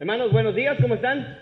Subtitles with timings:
[0.00, 1.38] Hermanos, buenos días, ¿cómo están?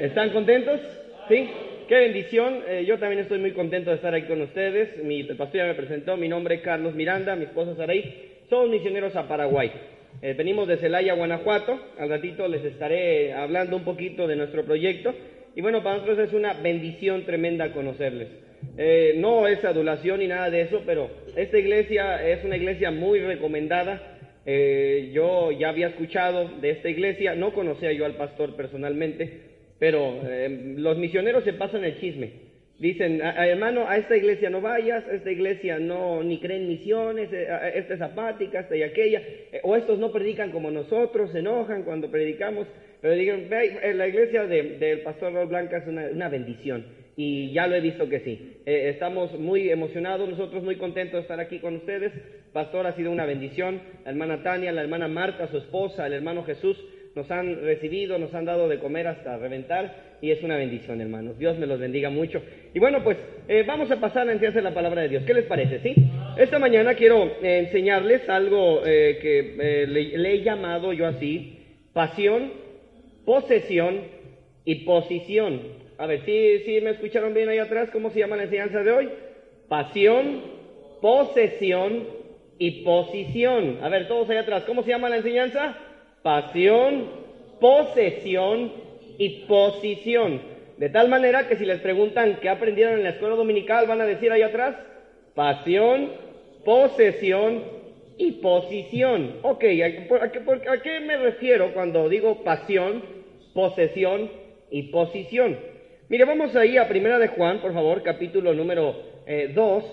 [0.00, 0.80] ¿Están contentos?
[1.28, 1.48] ¿Sí?
[1.86, 2.64] Qué bendición.
[2.66, 5.04] Eh, yo también estoy muy contento de estar aquí con ustedes.
[5.04, 6.16] Mi pastor ya me presentó.
[6.16, 8.42] Mi nombre es Carlos Miranda, mi esposa Saraí.
[8.50, 9.70] Somos misioneros a Paraguay.
[10.20, 11.78] Eh, venimos de Celaya, Guanajuato.
[11.96, 15.14] Al ratito les estaré hablando un poquito de nuestro proyecto.
[15.54, 18.26] Y bueno, para nosotros es una bendición tremenda conocerles.
[18.76, 23.20] Eh, no es adulación ni nada de eso, pero esta iglesia es una iglesia muy
[23.20, 24.15] recomendada
[24.48, 29.40] eh, yo ya había escuchado de esta iglesia, no conocía yo al pastor personalmente,
[29.80, 32.46] pero eh, los misioneros se pasan el chisme.
[32.78, 37.48] Dicen, hermano, a esta iglesia no vayas, a esta iglesia no ni creen misiones, eh,
[37.74, 39.20] esta es apática, esta y aquella,
[39.62, 42.68] o estos no predican como nosotros, se enojan cuando predicamos,
[43.00, 47.80] pero digan, la iglesia del pastor Raúl Blanca es una bendición y ya lo he
[47.80, 48.58] visto que sí.
[48.66, 52.12] Eh, estamos muy emocionados, nosotros muy contentos de estar aquí con ustedes.
[52.52, 53.80] Pastor, ha sido una bendición.
[54.04, 56.76] La hermana Tania, la hermana Marta, su esposa, el hermano Jesús
[57.14, 61.38] nos han recibido, nos han dado de comer hasta reventar y es una bendición, hermanos.
[61.38, 62.42] Dios me los bendiga mucho.
[62.74, 63.16] Y bueno, pues
[63.48, 65.22] eh, vamos a pasar a enseñarse la palabra de Dios.
[65.24, 65.80] ¿Qué les parece?
[65.80, 65.94] ¿Sí?
[66.36, 71.60] Esta mañana quiero eh, enseñarles algo que le, le he llamado yo así,
[71.94, 72.52] pasión,
[73.24, 74.02] posesión
[74.66, 75.85] y posición.
[75.98, 77.88] A ver, ¿sí, ¿sí me escucharon bien ahí atrás?
[77.90, 79.10] ¿Cómo se llama la enseñanza de hoy?
[79.68, 80.42] Pasión,
[81.00, 82.06] posesión
[82.58, 83.78] y posición.
[83.82, 85.74] A ver, todos ahí atrás, ¿cómo se llama la enseñanza?
[86.22, 87.08] Pasión,
[87.60, 88.70] posesión
[89.18, 90.42] y posición.
[90.76, 94.06] De tal manera que si les preguntan qué aprendieron en la escuela dominical, van a
[94.06, 94.76] decir ahí atrás,
[95.34, 96.12] pasión,
[96.62, 97.64] posesión
[98.18, 99.38] y posición.
[99.42, 103.02] Ok, ¿a qué, a qué me refiero cuando digo pasión,
[103.54, 104.30] posesión
[104.70, 105.75] y posición?
[106.08, 108.94] Mire, vamos ahí a Primera de Juan, por favor, capítulo número
[109.26, 109.26] 2.
[109.26, 109.88] Eh,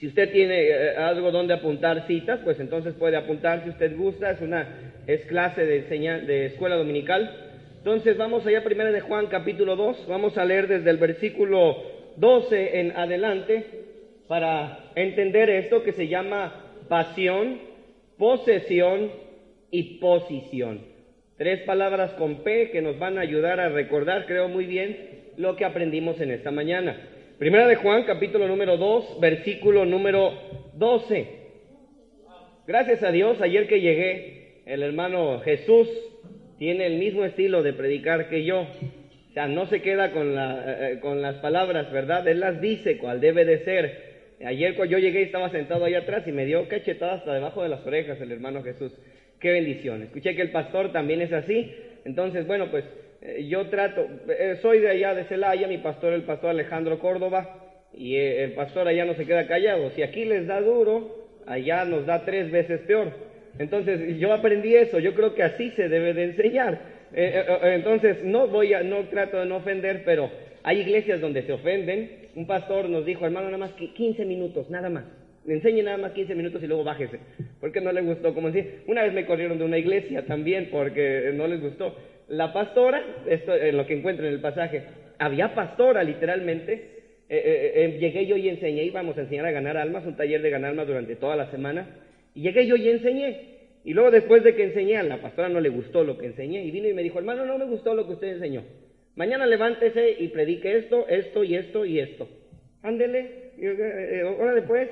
[0.00, 4.32] si usted tiene eh, algo donde apuntar citas, pues entonces puede apuntar si usted gusta.
[4.32, 4.66] Es una
[5.06, 7.30] es clase de, de escuela dominical.
[7.78, 10.06] Entonces vamos allá a Primera de Juan, capítulo 2.
[10.08, 11.76] Vamos a leer desde el versículo
[12.16, 13.66] 12 en adelante
[14.26, 17.60] para entender esto que se llama pasión,
[18.18, 19.12] posesión
[19.70, 20.90] y posición.
[21.36, 25.56] Tres palabras con P que nos van a ayudar a recordar, creo muy bien, lo
[25.56, 26.96] que aprendimos en esta mañana.
[27.38, 30.32] Primera de Juan, capítulo número 2, versículo número
[30.74, 31.26] 12.
[32.66, 35.88] Gracias a Dios, ayer que llegué, el hermano Jesús
[36.58, 38.60] tiene el mismo estilo de predicar que yo.
[38.60, 42.28] O sea, no se queda con, eh, las palabras, ¿verdad?
[42.28, 44.10] Él las dice cual debe de ser.
[44.44, 47.68] Ayer cuando yo llegué estaba sentado ahí atrás y me dio cachetada hasta debajo de
[47.68, 48.92] las orejas el hermano Jesús.
[49.38, 50.02] Qué bendición.
[50.02, 51.72] Escuché que el pastor también es así.
[52.04, 52.84] Entonces, bueno, pues
[53.48, 57.56] yo trato, eh, soy de allá de Celaya, mi pastor, el pastor Alejandro Córdoba,
[57.92, 59.90] y eh, el pastor allá no se queda callado.
[59.90, 63.12] Si aquí les da duro, allá nos da tres veces peor.
[63.58, 67.00] Entonces, yo aprendí eso, yo creo que así se debe de enseñar.
[67.12, 70.30] entonces, no voy a, no trato de no ofender, pero
[70.62, 72.28] hay iglesias donde se ofenden.
[72.36, 75.04] Un pastor nos dijo, hermano, nada más que 15 minutos, nada más.
[75.46, 77.18] Enseñe nada más 15 minutos y luego bájese.
[77.60, 81.32] Porque no le gustó, como decir, una vez me corrieron de una iglesia también porque
[81.34, 81.96] no les gustó.
[82.30, 84.84] La pastora, esto en lo que encuentro en el pasaje,
[85.18, 86.72] había pastora literalmente.
[87.28, 90.40] Eh, eh, eh, llegué yo y enseñé, íbamos a enseñar a ganar almas, un taller
[90.40, 91.88] de ganar almas durante toda la semana.
[92.32, 93.58] Y llegué yo y enseñé.
[93.84, 96.64] Y luego después de que enseñé, a la pastora no le gustó lo que enseñé.
[96.64, 98.62] Y vino y me dijo, hermano, no me gustó lo que usted enseñó.
[99.16, 102.28] Mañana levántese y predique esto, esto y esto y esto.
[102.82, 103.50] Ándele,
[104.24, 104.88] ahora después,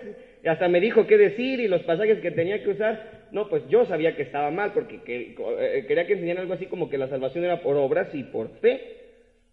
[0.46, 3.18] hasta me dijo qué decir y los pasajes que tenía que usar.
[3.32, 6.88] No, pues yo sabía que estaba mal porque eh, quería que enseñara algo así como
[6.88, 8.80] que la salvación era por obras y por fe.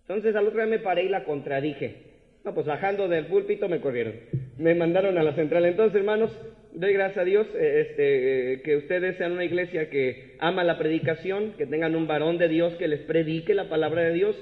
[0.01, 2.15] Entonces al otro día me paré y la contradije.
[2.45, 4.13] No, pues bajando del púlpito me corrieron.
[4.59, 5.65] Me mandaron a la central.
[5.65, 6.31] Entonces, hermanos,
[6.73, 10.77] doy gracias a Dios eh, este, eh, que ustedes sean una iglesia que ama la
[10.77, 14.35] predicación, que tengan un varón de Dios que les predique la palabra de Dios.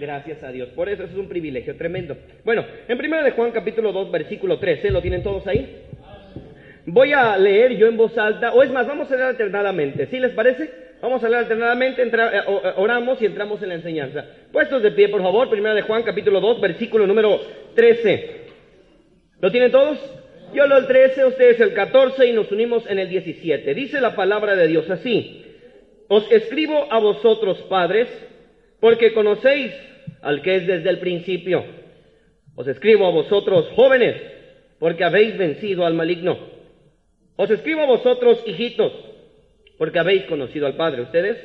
[0.00, 0.70] Gracias a Dios.
[0.70, 2.16] Por eso, eso es un privilegio tremendo.
[2.44, 5.89] Bueno, en 1 de Juan capítulo 2, versículo 13, ¿lo tienen todos ahí?
[6.86, 10.18] Voy a leer yo en voz alta, o es más, vamos a leer alternadamente, ¿sí
[10.18, 10.70] les parece?
[11.02, 14.24] Vamos a leer alternadamente, eh, eh, oramos y entramos en la enseñanza.
[14.52, 17.40] Puestos de pie, por favor, primera de Juan, capítulo 2, versículo número
[17.74, 18.40] 13.
[19.40, 19.98] ¿Lo tienen todos?
[20.52, 23.74] Yo lo el 13, ustedes el 14 y nos unimos en el 17.
[23.74, 25.44] Dice la palabra de Dios así.
[26.08, 28.08] Os escribo a vosotros, padres,
[28.80, 29.72] porque conocéis
[30.22, 31.64] al que es desde el principio.
[32.56, 34.16] Os escribo a vosotros jóvenes,
[34.78, 36.59] porque habéis vencido al maligno.
[37.42, 38.92] Os escribo a vosotros hijitos,
[39.78, 41.00] porque habéis conocido al Padre.
[41.00, 41.38] ¿Ustedes?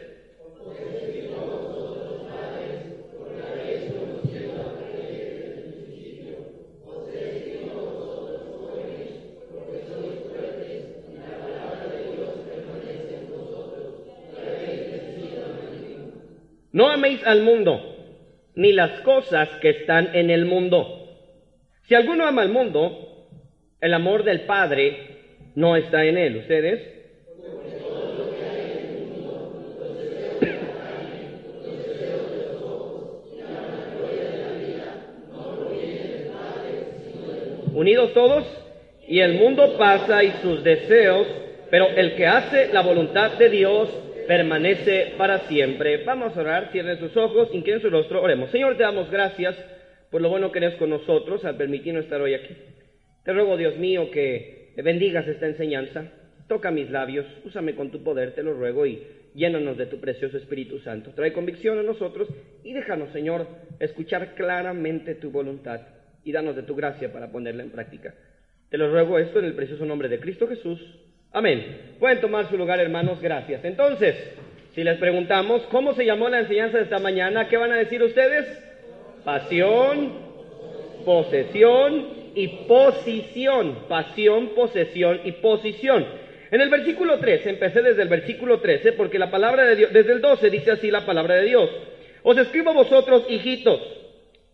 [16.74, 17.95] No améis al mundo,
[18.56, 21.07] ni las cosas que están en el mundo.
[21.83, 23.30] Si alguno ama al mundo,
[23.80, 25.14] el amor del Padre
[25.55, 26.37] no está en él.
[26.37, 26.95] ¿Ustedes?
[37.73, 38.45] Unidos todos,
[39.07, 41.27] y el mundo pasa y sus deseos,
[41.69, 43.89] pero el que hace la voluntad de Dios
[44.27, 46.03] permanece para siempre.
[46.05, 48.49] Vamos a orar, cierren sus ojos, inclinen su rostro, oremos.
[48.51, 49.55] Señor, te damos gracias
[50.09, 52.55] por lo bueno que eres con nosotros al permitirnos estar hoy aquí.
[53.23, 56.06] Te ruego, Dios mío, que bendigas esta enseñanza.
[56.48, 59.01] Toca mis labios, úsame con tu poder, te lo ruego, y
[59.33, 61.12] llénanos de tu precioso Espíritu Santo.
[61.16, 62.27] Trae convicción a nosotros
[62.63, 63.48] y déjanos, Señor,
[63.80, 65.81] escuchar claramente tu voluntad
[66.24, 68.13] y danos de tu gracia para ponerla en práctica.
[68.69, 70.80] Te lo ruego esto en el precioso nombre de Cristo Jesús.
[71.31, 71.95] Amén.
[72.00, 73.63] Pueden tomar su lugar, hermanos, gracias.
[73.66, 74.16] Entonces,
[74.74, 78.01] si les preguntamos cómo se llamó la enseñanza de esta mañana, ¿qué van a decir
[78.04, 78.45] ustedes?
[79.24, 80.13] Pasión,
[81.06, 83.87] posesión y posición.
[83.87, 86.05] Pasión, posesión y posición.
[86.51, 90.13] En el versículo 13, empecé desde el versículo 13, porque la palabra de Dios, desde
[90.13, 91.69] el 12 dice así la palabra de Dios.
[92.23, 93.81] Os escribo a vosotros, hijitos.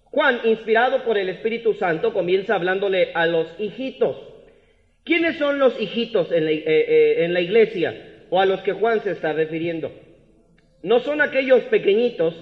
[0.06, 4.18] Juan, inspirado por el Espíritu Santo, comienza hablándole a los hijitos.
[5.04, 8.74] ¿Quiénes son los hijitos en la, eh, eh, en la, iglesia o a los que
[8.74, 9.92] Juan se está refiriendo?
[10.84, 12.36] No son aquellos pequeñitos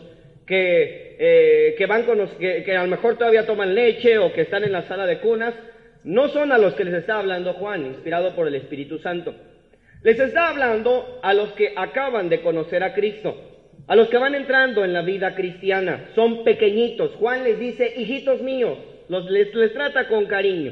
[0.46, 4.42] que, eh, que van con los, que, a lo mejor todavía toman leche o que
[4.42, 5.54] están en la sala de cunas.
[6.06, 9.36] No son a los que les está hablando Juan, inspirado por el Espíritu Santo.
[10.02, 13.36] Les está hablando a los que acaban de conocer a Cristo,
[13.86, 16.06] a los que van entrando en la vida cristiana.
[16.16, 17.12] Son pequeñitos.
[17.16, 18.78] Juan les dice, hijitos míos,
[19.10, 20.72] los, les, les trata con cariño.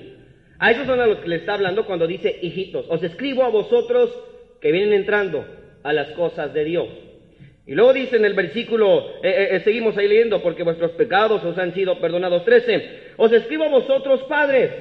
[0.59, 2.85] A esos son a los que le está hablando cuando dice hijitos.
[2.88, 4.17] Os escribo a vosotros
[4.61, 5.45] que vienen entrando
[5.83, 6.88] a las cosas de Dios.
[7.67, 11.57] Y luego dice en el versículo, eh, eh, seguimos ahí leyendo, porque vuestros pecados os
[11.57, 12.45] han sido perdonados.
[12.45, 13.13] 13.
[13.17, 14.71] Os escribo a vosotros padres.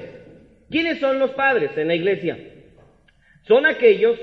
[0.69, 2.37] ¿Quiénes son los padres en la iglesia?
[3.47, 4.17] Son aquellos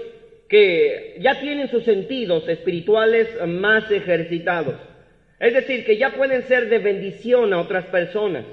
[0.49, 4.77] que ya tienen sus sentidos espirituales más ejercitados.
[5.39, 8.45] Es decir, que ya pueden ser de bendición a otras personas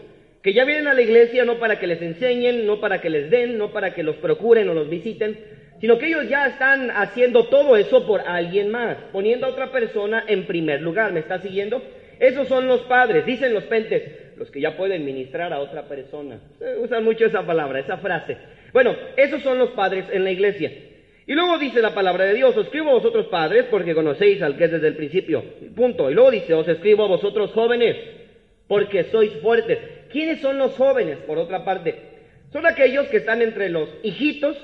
[0.42, 3.30] que ya vienen a la iglesia no para que les enseñen, no para que les
[3.30, 5.38] den, no para que los procuren o los visiten,
[5.82, 10.24] sino que ellos ya están haciendo todo eso por alguien más, poniendo a otra persona
[10.28, 11.12] en primer lugar.
[11.12, 11.82] ¿Me está siguiendo?
[12.20, 16.40] Esos son los padres, dicen los pentes, los que ya pueden ministrar a otra persona.
[16.80, 18.38] usan mucho esa palabra, esa frase.
[18.72, 20.72] Bueno, esos son los padres en la iglesia.
[21.26, 24.58] Y luego dice la palabra de Dios, os escribo a vosotros padres porque conocéis al
[24.58, 25.44] que es desde el principio.
[25.76, 26.12] Punto.
[26.12, 27.98] Y luego dice, os escribo a vosotros jóvenes
[28.68, 29.80] porque sois fuertes.
[30.12, 31.96] ¿Quiénes son los jóvenes, por otra parte?
[32.54, 34.56] Son aquellos que están entre los hijitos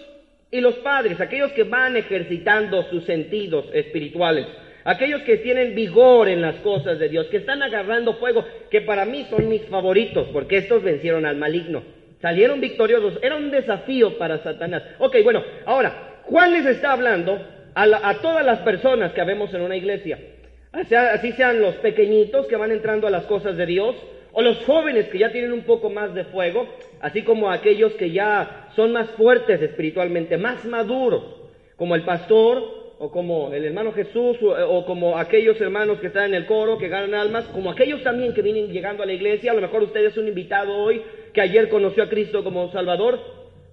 [0.49, 4.47] y los padres, aquellos que van ejercitando sus sentidos espirituales,
[4.85, 9.05] aquellos que tienen vigor en las cosas de Dios, que están agarrando fuego, que para
[9.05, 11.83] mí son mis favoritos, porque estos vencieron al maligno,
[12.21, 14.83] salieron victoriosos, era un desafío para Satanás.
[14.99, 17.45] Ok, bueno, ahora, Juan les está hablando
[17.75, 20.17] a, a todas las personas que vemos en una iglesia,
[20.71, 23.95] así sean los pequeñitos que van entrando a las cosas de Dios,
[24.37, 26.67] o los jóvenes que ya tienen un poco más de fuego,
[26.99, 31.23] así como aquellos que ya son más fuertes espiritualmente, más maduros,
[31.75, 36.33] como el pastor, o como el hermano Jesús, o, como aquellos hermanos que están en
[36.35, 39.55] el coro, que ganan almas, como aquellos también que vienen llegando a la iglesia, a
[39.55, 41.01] lo mejor usted es un invitado hoy
[41.33, 43.19] que ayer conoció a Cristo como Salvador.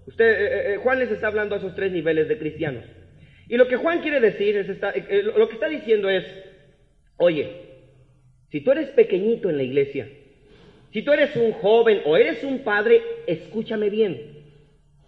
[0.06, 2.84] Usted, eh, eh, eh, Juan les está hablando a esos tres niveles de cristianos.
[3.50, 4.66] Y lo que Juan quiere decir es,
[5.36, 6.24] lo que está diciendo es,
[7.18, 7.50] oye,
[8.50, 10.08] si tú eres pequeñito en la iglesia,
[10.94, 14.44] si tú eres un joven o eres un padre, escúchame bien.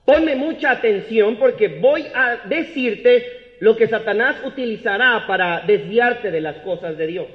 [0.04, 6.56] Ponme mucha atención porque voy a decirte lo que Satanás utilizará para desviarte de las
[6.56, 7.26] cosas de Dios.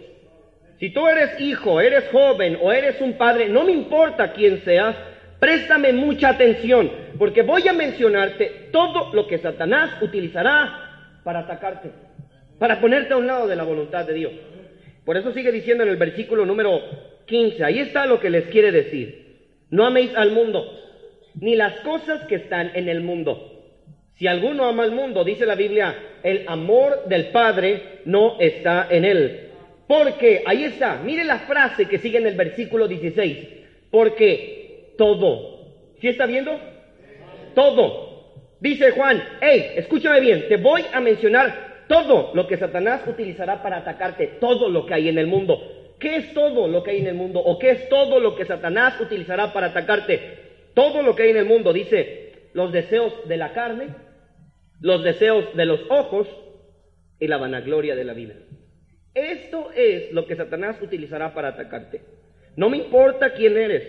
[0.81, 4.97] Si tú eres hijo, eres joven o eres un padre, no me importa quién seas,
[5.39, 11.89] préstame mucha atención, porque voy a mencionarte todo lo que Satanás utilizará para atacarte,
[12.59, 14.33] para ponerte a un lado de la voluntad de Dios.
[15.05, 16.81] Por eso sigue diciendo en el versículo número
[17.31, 17.63] 15.
[17.63, 19.39] Ahí está lo que les quiere decir.
[19.69, 20.69] No améis al mundo,
[21.35, 23.63] ni las cosas que están en el mundo.
[24.15, 29.05] Si alguno ama al mundo, dice la Biblia, el amor del Padre no está en
[29.05, 29.49] él.
[29.87, 33.47] Porque, ahí está, mire la frase que sigue en el versículo 16.
[33.89, 35.95] Porque todo.
[36.01, 36.59] ¿Sí está viendo?
[37.55, 38.11] Todo.
[38.59, 43.77] Dice Juan, hey, escúchame bien, te voy a mencionar todo lo que Satanás utilizará para
[43.77, 45.80] atacarte, todo lo que hay en el mundo.
[46.01, 47.39] ¿Qué es todo lo que hay en el mundo?
[47.39, 50.19] ¿O qué es todo lo que Satanás utilizará para atacarte?
[50.73, 53.89] Todo lo que hay en el mundo, dice, los deseos de la carne,
[54.79, 56.27] los deseos de los ojos
[57.19, 58.33] y la vanagloria de la vida.
[59.13, 62.01] Esto es lo que Satanás utilizará para atacarte.
[62.55, 63.83] No me importa quién eres,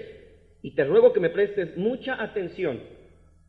[0.60, 2.80] y te ruego que me prestes mucha atención,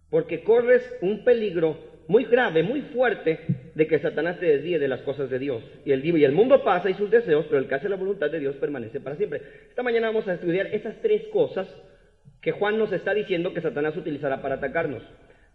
[0.09, 1.77] porque corres un peligro
[2.07, 3.39] muy grave, muy fuerte,
[3.75, 5.63] de que Satanás te desvíe de las cosas de Dios.
[5.85, 8.29] Y el, y el mundo pasa y sus deseos, pero el que hace la voluntad
[8.29, 9.41] de Dios permanece para siempre.
[9.69, 11.67] Esta mañana vamos a estudiar esas tres cosas
[12.41, 15.01] que Juan nos está diciendo que Satanás utilizará para atacarnos.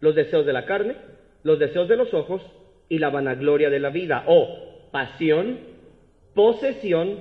[0.00, 0.96] Los deseos de la carne,
[1.42, 2.42] los deseos de los ojos
[2.88, 5.58] y la vanagloria de la vida, o pasión,
[6.34, 7.20] posesión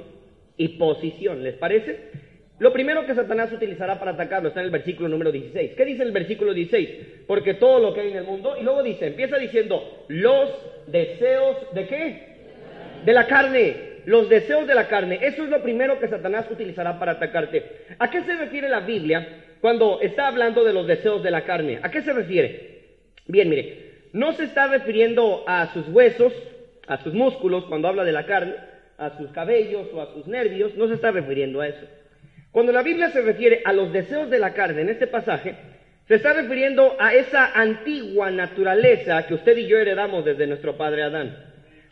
[0.56, 1.44] y posición.
[1.44, 2.26] ¿Les parece?
[2.60, 5.74] Lo primero que Satanás utilizará para atacarlo está en el versículo número 16.
[5.76, 6.90] ¿Qué dice el versículo 16?
[7.28, 10.50] Porque todo lo que hay en el mundo, y luego dice, empieza diciendo, los
[10.88, 12.28] deseos de qué?
[13.06, 15.20] De la carne, los deseos de la carne.
[15.22, 17.64] Eso es lo primero que Satanás utilizará para atacarte.
[18.00, 19.28] ¿A qué se refiere la Biblia
[19.62, 21.80] cuando está hablando de los deseos de la carne?
[21.84, 22.86] ¿A qué se refiere?
[23.28, 26.34] Bien, mire, no se está refiriendo a sus huesos,
[26.88, 28.56] a sus músculos cuando habla de la carne,
[28.98, 31.86] a sus cabellos o a sus nervios, no se está refiriendo a eso.
[32.51, 35.56] Cuando la Biblia se refiere a los deseos de la carne en este pasaje,
[36.08, 41.04] se está refiriendo a esa antigua naturaleza que usted y yo heredamos desde nuestro padre
[41.04, 41.38] Adán.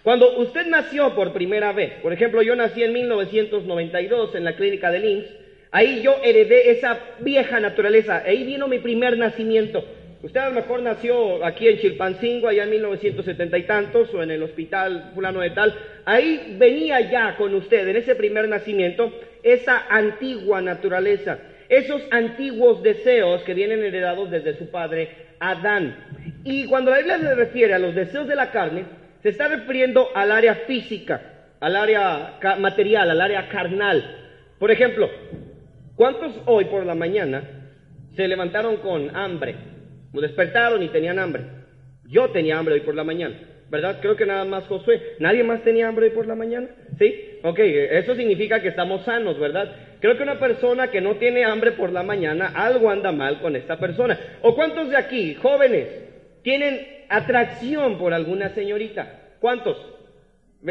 [0.04, 4.92] Cuando usted nació por primera vez, por ejemplo, yo nací en 1992 en la clínica
[4.92, 5.26] de Linz,
[5.72, 9.84] ahí yo heredé esa vieja naturaleza, ahí vino mi primer nacimiento.
[10.22, 14.32] Usted a lo mejor nació aquí en Chilpancingo, allá en 1970 y tantos, o en
[14.32, 15.76] el hospital fulano de tal.
[16.06, 19.14] Ahí venía ya con usted, en ese primer nacimiento,
[19.46, 21.38] esa antigua naturaleza,
[21.70, 25.96] esos antiguos deseos que vienen heredados desde su padre Adán.
[26.44, 28.86] Y cuando la Biblia se refiere a los deseos de la carne,
[29.22, 31.22] se está refiriendo al área física,
[31.60, 34.04] al área material, al área carnal.
[34.58, 35.10] Por ejemplo,
[35.96, 37.44] ¿cuántos hoy por la mañana
[38.16, 39.56] se levantaron con hambre?
[40.22, 41.44] despertaron y tenían hambre.
[42.06, 43.36] Yo tenía hambre hoy por la mañana,
[43.70, 43.98] ¿verdad?
[44.02, 45.16] Creo que nada más Josué.
[45.20, 46.68] ¿Nadie más tenía hambre por la mañana?
[46.98, 47.40] ¿Sí?
[47.44, 49.72] Ok, eso significa que estamos sanos, ¿verdad?
[50.00, 53.56] Creo que una persona que no tiene hambre por la mañana, algo anda mal con
[53.56, 54.20] esta persona.
[54.42, 55.88] ¿O cuántos de aquí, jóvenes,
[56.44, 59.22] tienen atracción por alguna señorita?
[59.40, 59.78] ¿Cuántos?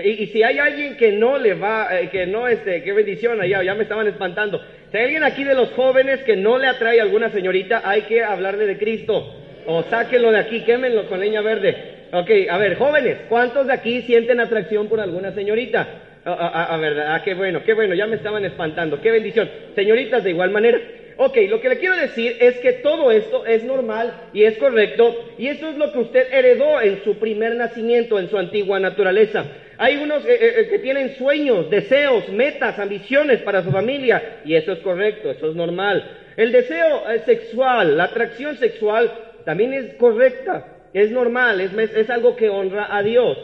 [0.02, 3.62] Y, si hay alguien que no le va, eh, que no, este, qué bendición, allá,
[3.62, 4.60] ya me estaban espantando.
[4.90, 8.02] Si hay alguien aquí de los jóvenes que no le atrae a alguna señorita, hay
[8.02, 9.36] que hablarle de Cristo.
[9.66, 11.93] O sáquenlo de aquí, quémenlo con leña verde.
[12.16, 15.88] Ok, a ver, jóvenes, ¿cuántos de aquí sienten atracción por alguna señorita?
[16.24, 19.50] A, ver, ah, qué bueno, qué bueno, ya me estaban espantando, qué bendición.
[19.74, 20.80] Señoritas, de igual manera.
[21.16, 25.32] Ok, lo que le quiero decir es que todo esto es normal y es correcto
[25.38, 29.44] y eso es lo que usted heredó en su primer nacimiento, en su antigua naturaleza.
[29.76, 34.70] Hay unos eh, eh, que tienen sueños, deseos, metas, ambiciones para su familia y eso
[34.70, 36.08] es correcto, eso es normal.
[36.36, 39.12] El deseo eh, sexual, la atracción sexual
[39.44, 43.36] también es correcta, es normal, es, algo que honra a Dios.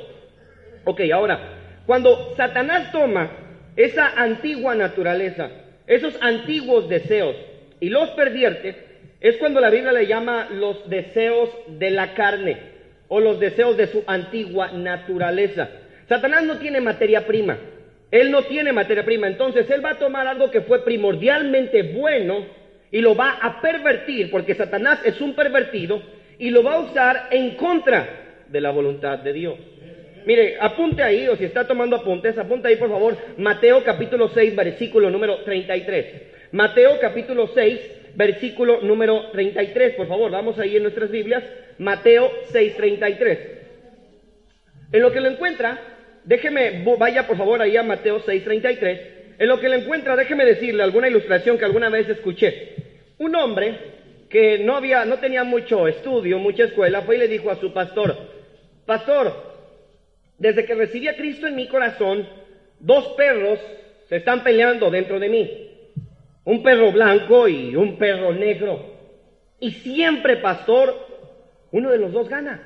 [0.85, 1.39] Ok, ahora,
[1.85, 3.31] cuando Satanás toma
[3.77, 5.51] esa antigua naturaleza,
[5.87, 7.35] esos antiguos deseos,
[7.81, 8.77] y los pervierte,
[9.21, 12.57] es cuando la Biblia le llama los deseos de la carne
[13.09, 15.69] o los deseos de su antigua naturaleza.
[16.09, 17.59] Satanás no tiene materia prima.
[18.13, 19.27] Él no tiene materia prima.
[19.27, 22.47] Entonces él va a tomar algo que fue primordialmente bueno
[22.93, 26.03] y lo va a pervertir, porque Satanás es un pervertido,
[26.41, 29.55] y lo va a usar en contra de la voluntad de Dios.
[30.25, 34.57] Mire, apunte ahí, o si está tomando apuntes, apunte ahí por favor, Mateo capítulo 6,
[34.57, 36.07] versículo número 33.
[36.53, 41.45] Mateo capítulo 6, versículo número 33, por favor, vamos ahí en nuestras Biblias,
[41.79, 43.39] Mateo 6, 33.
[44.93, 45.79] En lo que lo encuentra,
[46.25, 49.01] déjeme, vaya por favor ahí a Mateo 6, 33.
[49.39, 52.75] En lo que lo encuentra, déjeme decirle alguna ilustración que alguna vez escuché.
[53.19, 54.00] Un hombre
[54.31, 57.73] que no había, no tenía mucho estudio, mucha escuela, fue y le dijo a su
[57.73, 58.17] pastor,
[58.87, 59.35] pastor,
[60.39, 62.27] desde que recibí a Cristo en mi corazón,
[62.79, 63.59] dos perros
[64.09, 65.71] se están peleando dentro de mí
[66.45, 68.99] un perro blanco y un perro negro.
[69.61, 70.95] Y siempre, pastor,
[71.71, 72.63] uno de los dos gana.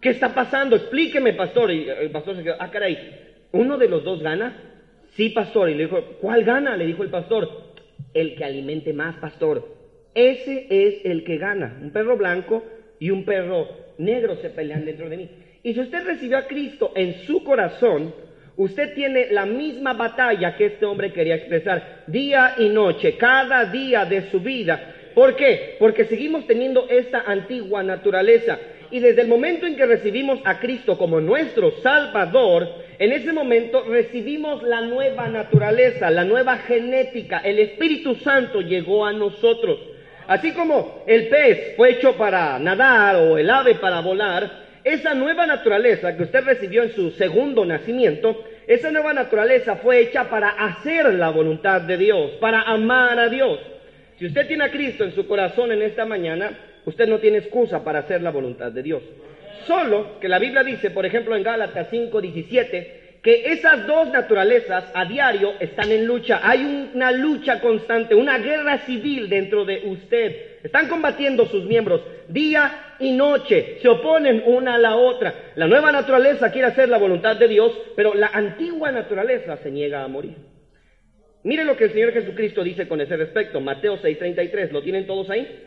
[0.00, 0.76] ¿Qué está pasando?
[0.76, 1.70] Explíqueme, pastor.
[1.72, 4.56] Y el pastor se quedó, ah, caray, ¿uno de los dos gana?
[5.14, 5.70] Sí, pastor.
[5.70, 6.76] Y le dijo, ¿cuál gana?
[6.76, 7.72] Le dijo el pastor,
[8.12, 9.81] el que alimente más, pastor.
[10.14, 11.78] Ese es el que gana.
[11.82, 12.62] Un perro blanco
[12.98, 15.30] y un perro negro se pelean dentro de mí.
[15.62, 18.12] Y si usted recibió a Cristo en su corazón,
[18.56, 24.04] Usted tiene la misma batalla que este hombre quería expresar día y noche, cada día
[24.04, 24.94] de su vida.
[25.14, 25.76] ¿Por qué?
[25.78, 28.58] Porque seguimos teniendo esta antigua naturaleza.
[28.90, 33.84] Y desde el momento en que recibimos a Cristo como nuestro Salvador, en ese momento
[33.84, 37.38] recibimos la nueva naturaleza, la nueva genética.
[37.38, 39.80] El Espíritu Santo llegó a nosotros.
[40.26, 45.46] Así como el pez fue hecho para nadar o el ave para volar, esa nueva
[45.46, 51.12] naturaleza que usted recibió en su segundo nacimiento, esa nueva naturaleza fue hecha para hacer
[51.14, 53.60] la voluntad de Dios, para amar a Dios.
[54.18, 57.82] Si usted tiene a Cristo en su corazón en esta mañana, usted no tiene excusa
[57.84, 59.02] para hacer la voluntad de Dios.
[59.66, 65.04] Solo que la Biblia dice, por ejemplo en Gálatas 5:17, que esas dos naturalezas a
[65.04, 66.40] diario están en lucha.
[66.42, 70.58] Hay una lucha constante, una guerra civil dentro de usted.
[70.64, 75.52] Están combatiendo sus miembros día y noche, se oponen una a la otra.
[75.54, 80.02] La nueva naturaleza quiere hacer la voluntad de Dios, pero la antigua naturaleza se niega
[80.02, 80.36] a morir.
[81.44, 83.60] Mire lo que el Señor Jesucristo dice con ese respecto.
[83.60, 85.64] Mateo 6:33, ¿lo tienen todos ahí?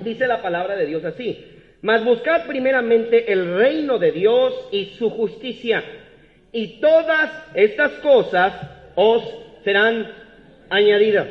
[0.00, 1.44] Dice la palabra de Dios así.
[1.82, 5.82] Mas buscad primeramente el reino de Dios y su justicia
[6.56, 8.50] y todas estas cosas
[8.94, 9.22] os
[9.62, 10.10] serán
[10.70, 11.28] añadidas.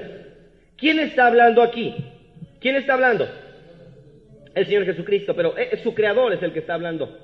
[0.77, 1.96] ¿Quién está hablando aquí?
[2.62, 3.27] ¿Quién está hablando?
[4.53, 7.22] El Señor Jesucristo, pero eh, su creador es el que está hablando.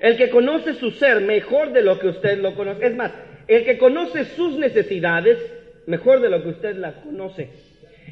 [0.00, 2.86] El que conoce su ser mejor de lo que usted lo conoce.
[2.86, 3.12] Es más,
[3.46, 5.36] el que conoce sus necesidades
[5.86, 7.50] mejor de lo que usted las conoce.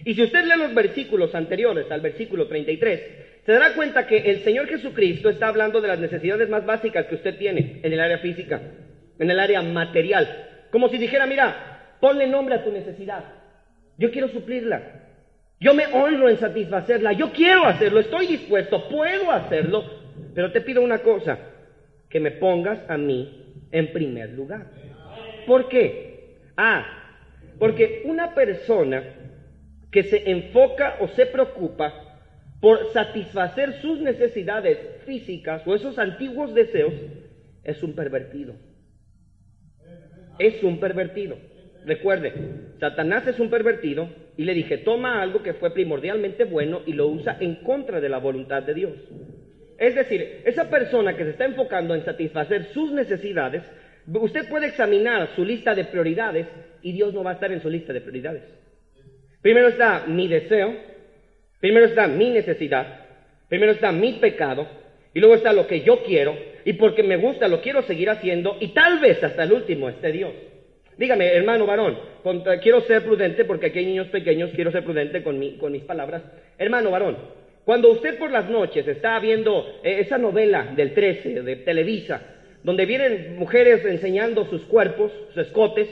[0.04, 3.00] Y si usted lee los versículos anteriores al versículo 33,
[3.46, 7.14] se dará cuenta que el Señor Jesucristo está hablando de las necesidades más básicas que
[7.14, 8.60] usted tiene en el área física
[9.19, 10.28] en el área material.
[10.71, 13.25] Como si dijera, mira, ponle nombre a tu necesidad.
[13.99, 14.83] Yo quiero suplirla.
[15.61, 17.12] Yo me honro en satisfacerla.
[17.12, 18.00] Yo quiero hacerlo.
[18.00, 18.88] Estoy dispuesto.
[18.88, 19.85] Puedo hacerlo.
[20.35, 21.38] Pero te pido una cosa.
[22.09, 24.66] Que me pongas a mí en primer lugar.
[25.47, 26.38] ¿Por qué?
[26.57, 26.85] Ah,
[27.59, 29.02] porque una persona
[29.90, 31.92] que se enfoca o se preocupa
[32.61, 36.94] por satisfacer sus necesidades físicas o esos antiguos deseos
[37.64, 38.55] es un pervertido
[40.38, 41.37] es un pervertido.
[41.85, 42.33] Recuerde,
[42.79, 47.09] Satanás es un pervertido y le dije, toma algo que fue primordialmente bueno y lo
[47.09, 48.92] usa en contra de la voluntad de Dios.
[49.79, 53.62] Es decir, esa persona que se está enfocando en satisfacer sus necesidades,
[54.07, 56.47] usted puede examinar su lista de prioridades
[56.83, 58.45] y Dios no va a estar en su lista de prioridades.
[59.40, 60.73] Primero está mi deseo,
[61.59, 63.01] primero está mi necesidad,
[63.49, 64.68] primero está mi pecado
[65.12, 68.57] y luego está lo que yo quiero y porque me gusta lo quiero seguir haciendo
[68.61, 70.33] y tal vez hasta el último esté Dios.
[70.96, 71.98] Dígame, hermano varón,
[72.62, 76.22] quiero ser prudente porque aquí hay niños pequeños, quiero ser prudente con, con mis palabras.
[76.59, 77.16] Hermano varón,
[77.64, 82.22] cuando usted por las noches está viendo eh, esa novela del 13 de Televisa,
[82.62, 85.88] donde vienen mujeres enseñando sus cuerpos, sus escotes,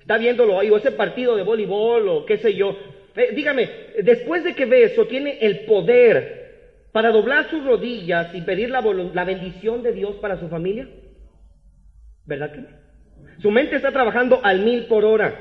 [0.00, 2.76] está viéndolo ahí, o ese partido de voleibol o qué sé yo,
[3.16, 3.68] eh, dígame,
[4.02, 6.47] después de que ve eso, tiene el poder
[6.92, 8.80] para doblar sus rodillas y pedir la,
[9.24, 10.88] bendición de Dios para su familia?
[12.24, 12.64] ¿Verdad que?
[13.40, 15.34] Su mente está trabajando al mil por hora.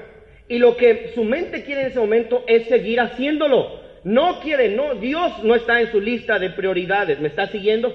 [0.50, 3.82] Y lo que su mente quiere en ese momento es seguir haciéndolo.
[4.04, 7.20] No quiere, no, Dios no está en su lista de prioridades.
[7.20, 7.90] ¿Me está siguiendo?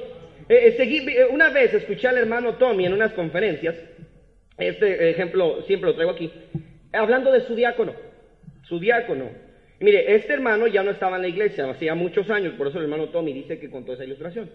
[0.48, 3.76] Eh, eh, eh, una vez escuché al hermano Tommy en unas conferencias,
[4.58, 6.30] este ejemplo siempre lo traigo aquí,
[6.92, 7.94] hablando de su diácono.
[8.64, 9.30] Su diácono.
[9.82, 12.84] Mire, este hermano ya no estaba en la iglesia, hacía muchos años, por eso el
[12.84, 14.48] hermano Tommy dice que contó esa ilustración.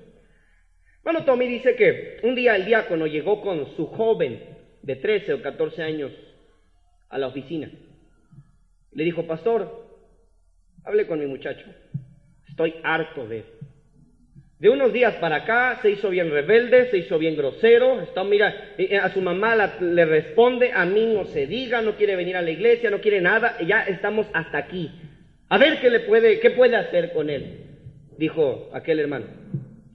[1.03, 4.41] Hermano Tommy dice que un día el diácono llegó con su joven
[4.81, 6.13] de 13 o 14 años
[7.09, 7.69] a la oficina.
[8.93, 9.85] Le dijo, pastor,
[10.85, 11.65] hable con mi muchacho,
[12.47, 13.45] estoy harto de él.
[14.59, 18.75] De unos días para acá se hizo bien rebelde, se hizo bien grosero, está, mira,
[19.03, 22.49] a su mamá le responde, a mí no se diga, no quiere venir a la
[22.49, 24.89] iglesia, no quiere nada, ya estamos hasta aquí.
[25.49, 27.65] A ver qué le puede, qué puede hacer con él,
[28.17, 29.25] dijo aquel hermano.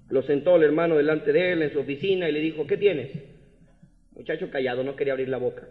[0.09, 3.11] Lo sentó el hermano delante de él en su oficina y le dijo, ¿qué tienes?
[4.15, 5.63] Muchacho callado, no quería abrir la boca.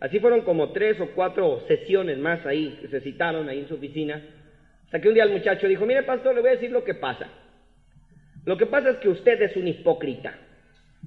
[0.00, 3.74] Así fueron como tres o cuatro sesiones más ahí, que se citaron ahí en su
[3.74, 4.22] oficina.
[4.84, 6.94] Hasta que un día el muchacho dijo, mire pastor, le voy a decir lo que
[6.94, 7.28] pasa.
[8.44, 10.34] Lo que pasa es que usted es un hipócrita.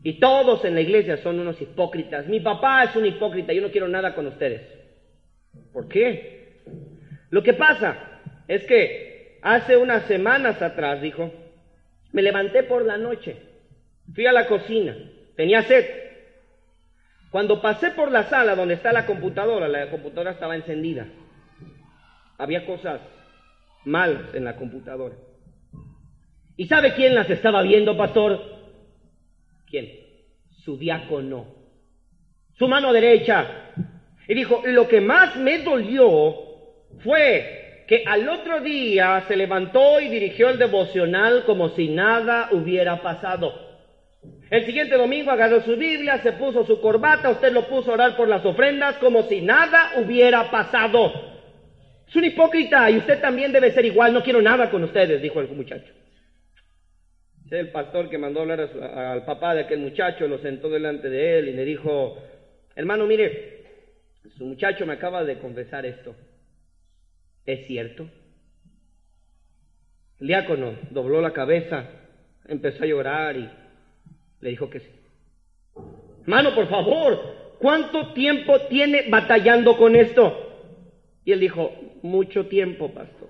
[0.01, 2.27] Y todos en la iglesia son unos hipócritas.
[2.27, 4.61] Mi papá es un hipócrita, yo no quiero nada con ustedes.
[5.73, 6.61] ¿Por qué?
[7.29, 7.97] Lo que pasa
[8.47, 11.31] es que hace unas semanas atrás, dijo,
[12.11, 13.35] me levanté por la noche,
[14.13, 14.95] fui a la cocina,
[15.35, 15.85] tenía sed.
[17.29, 21.07] Cuando pasé por la sala donde está la computadora, la computadora estaba encendida.
[22.37, 23.01] Había cosas
[23.83, 25.15] malas en la computadora.
[26.57, 28.41] ¿Y sabe quién las estaba viendo, pastor?
[29.69, 29.91] ¿Quién?
[30.63, 31.53] Su diácono.
[32.57, 33.73] su mano derecha.
[34.27, 36.44] Y dijo, lo que más me dolió
[37.03, 43.01] fue que al otro día se levantó y dirigió el devocional como si nada hubiera
[43.01, 43.53] pasado.
[44.49, 48.15] El siguiente domingo agarró su Biblia, se puso su corbata, usted lo puso a orar
[48.15, 51.11] por las ofrendas como si nada hubiera pasado.
[52.07, 55.39] Es un hipócrita y usted también debe ser igual, no quiero nada con ustedes, dijo
[55.39, 55.91] el muchacho.
[57.49, 61.49] El pastor que mandó hablar al papá de aquel muchacho lo sentó delante de él
[61.49, 62.17] y le dijo,
[62.75, 63.63] hermano, mire,
[64.37, 66.15] su muchacho me acaba de confesar esto.
[67.45, 68.07] ¿Es cierto?
[70.19, 71.85] El diácono dobló la cabeza,
[72.47, 73.49] empezó a llorar y
[74.41, 74.89] le dijo que sí.
[76.21, 80.41] Hermano, por favor, ¿cuánto tiempo tiene batallando con esto?
[81.23, 83.29] Y él dijo, mucho tiempo, pastor.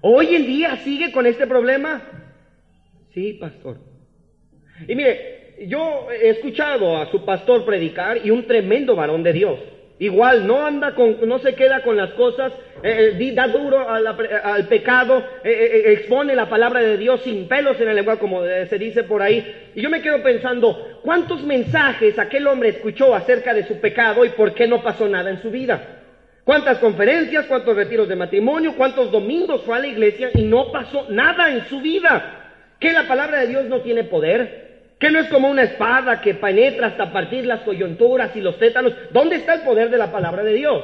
[0.00, 2.02] ¿Hoy en día sigue con este problema?
[3.14, 3.78] Sí, pastor.
[4.86, 9.58] Y mire, yo he escuchado a su pastor predicar y un tremendo varón de Dios.
[9.98, 12.52] Igual, no anda con, no se queda con las cosas,
[12.82, 17.88] eh, eh da duro al pecado, eh, expone la palabra de Dios sin pelos en
[17.88, 19.70] el lenguaje, como se dice por ahí.
[19.74, 24.30] Y yo me quedo pensando, ¿cuántos mensajes aquel hombre escuchó acerca de su pecado y
[24.30, 26.00] por qué no pasó nada en su vida?
[26.42, 31.06] ¿Cuántas conferencias, cuántos retiros de matrimonio, cuántos domingos fue a la iglesia y no pasó
[31.08, 32.50] nada en su vida?
[32.80, 34.73] ¿Que la palabra de Dios no tiene poder?
[35.04, 38.94] ¿Que no es como una espada que penetra hasta partir las coyunturas y los tétanos?
[39.10, 40.82] ¿Dónde está el poder de la palabra de Dios?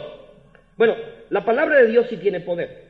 [0.76, 0.94] Bueno,
[1.30, 2.82] la palabra de Dios sí tiene poder.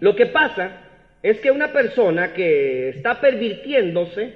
[0.00, 0.80] Lo que pasa
[1.22, 4.34] es que una persona que está pervirtiéndose,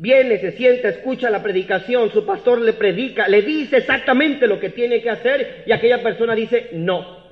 [0.00, 4.70] viene, se sienta, escucha la predicación, su pastor le predica, le dice exactamente lo que
[4.70, 7.24] tiene que hacer y aquella persona dice, no,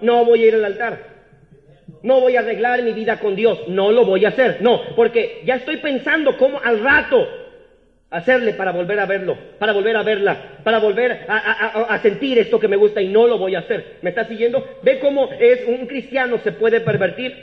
[0.00, 1.13] no voy a ir al altar
[2.04, 5.40] no voy a arreglar mi vida con Dios, no lo voy a hacer, no, porque
[5.44, 7.26] ya estoy pensando cómo al rato
[8.10, 12.68] hacerle para volver a verlo, para volver a verla, para volver a, sentir esto que
[12.68, 13.96] me gusta y no lo voy a hacer.
[14.02, 14.64] ¿Me está siguiendo?
[14.82, 17.34] Ve cómo es un cristiano se puede pervertir.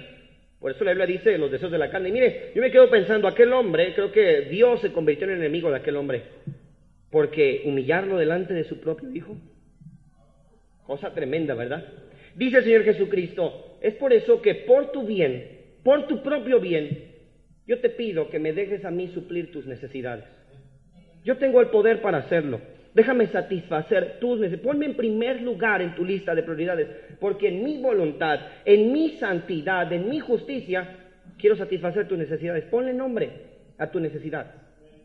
[0.59, 2.09] Por eso la Biblia dice los deseos de la carne.
[2.09, 5.71] Y mire, yo me quedo pensando, aquel hombre, creo que Dios se convirtió en enemigo
[5.71, 6.21] de aquel hombre.
[7.09, 9.35] Porque humillarlo delante de su propio hijo,
[10.85, 11.83] cosa tremenda, ¿verdad?
[12.35, 17.11] Dice el Señor Jesucristo, es por eso que por tu bien, por tu propio bien,
[17.67, 20.25] yo te pido que me dejes a mí suplir tus necesidades.
[21.23, 22.59] Yo tengo el poder para hacerlo.
[22.93, 24.65] Déjame satisfacer tus necesidades.
[24.65, 26.87] Ponme en primer lugar en tu lista de prioridades,
[27.19, 30.97] porque en mi voluntad, en mi santidad, en mi justicia,
[31.37, 32.65] quiero satisfacer tus necesidades.
[32.65, 33.29] Ponle nombre
[33.77, 34.53] a tu necesidad.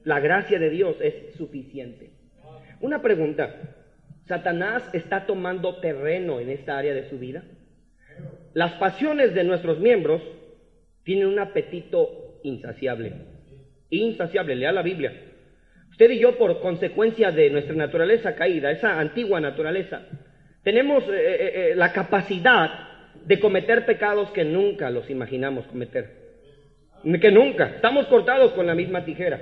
[0.04, 2.10] La gracia de Dios es suficiente.
[2.80, 3.75] Una pregunta.
[4.26, 7.44] ¿Satanás está tomando terreno en esta área de su vida?
[8.54, 10.22] Las pasiones de nuestros miembros
[11.04, 13.12] tienen un apetito insaciable.
[13.90, 15.12] Insaciable, lea la Biblia.
[15.90, 20.02] Usted y yo, por consecuencia de nuestra naturaleza caída, esa antigua naturaleza,
[20.62, 22.70] tenemos eh, eh, eh, la capacidad
[23.24, 26.26] de cometer pecados que nunca los imaginamos cometer.
[27.20, 27.76] Que nunca.
[27.76, 29.40] Estamos cortados con la misma tijera.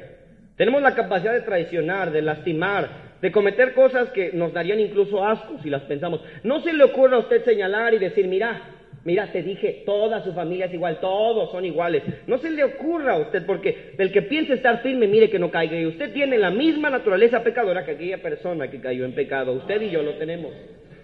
[0.57, 5.59] Tenemos la capacidad de traicionar, de lastimar, de cometer cosas que nos darían incluso asco
[5.63, 6.21] si las pensamos.
[6.43, 8.61] No se le ocurra a usted señalar y decir, mira,
[9.03, 12.03] Mira, te dije, toda su familia es igual, todos son iguales.
[12.27, 15.51] No se le ocurra a usted, porque del que piense estar firme, mire que no
[15.51, 15.79] caiga.
[15.79, 19.53] Y usted tiene la misma naturaleza pecadora que aquella persona que cayó en pecado.
[19.53, 20.53] Usted y yo lo tenemos.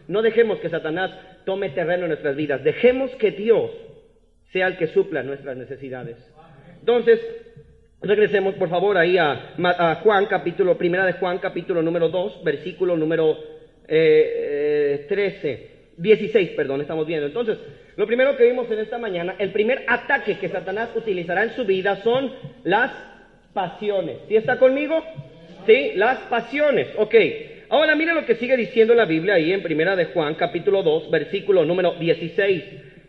[0.08, 1.10] No dejemos que Satanás
[1.44, 2.64] tome terreno en nuestras vidas.
[2.64, 3.70] Dejemos que Dios
[4.52, 6.16] sea el que supla nuestras necesidades.
[6.80, 7.20] Entonces,
[8.02, 13.38] regresemos por favor ahí a, Juan, capítulo, primera de Juan, capítulo número 2, versículo número
[13.86, 15.50] eh, 13.
[15.50, 17.26] Eh, 16, perdón, estamos viendo.
[17.26, 17.58] Entonces,
[17.96, 21.66] lo primero que vimos en esta mañana, el primer ataque que Satanás utilizará en su
[21.66, 22.32] vida son
[22.64, 22.90] las
[23.52, 24.16] pasiones.
[24.26, 25.04] ¿Sí está conmigo?
[25.66, 26.88] Sí, las pasiones.
[26.96, 27.14] Ok.
[27.68, 31.10] Ahora mire lo que sigue diciendo la Biblia ahí en Primera de Juan, capítulo 2,
[31.10, 32.64] versículo número 16.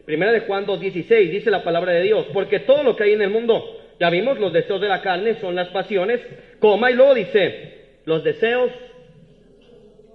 [0.05, 3.13] Primera de Juan 2, 16, dice la palabra de Dios, porque todo lo que hay
[3.13, 6.19] en el mundo, ya vimos, los deseos de la carne son las pasiones,
[6.57, 8.71] coma y luego dice, los deseos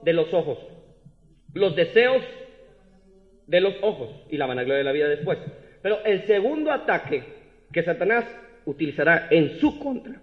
[0.03, 0.59] de los ojos,
[1.55, 2.20] los deseos
[3.46, 5.38] de los ojos y la vanagloria de la vida después.
[5.83, 7.22] Pero el segundo ataque
[7.72, 8.25] que Satanás
[8.64, 10.20] utilizará en su contra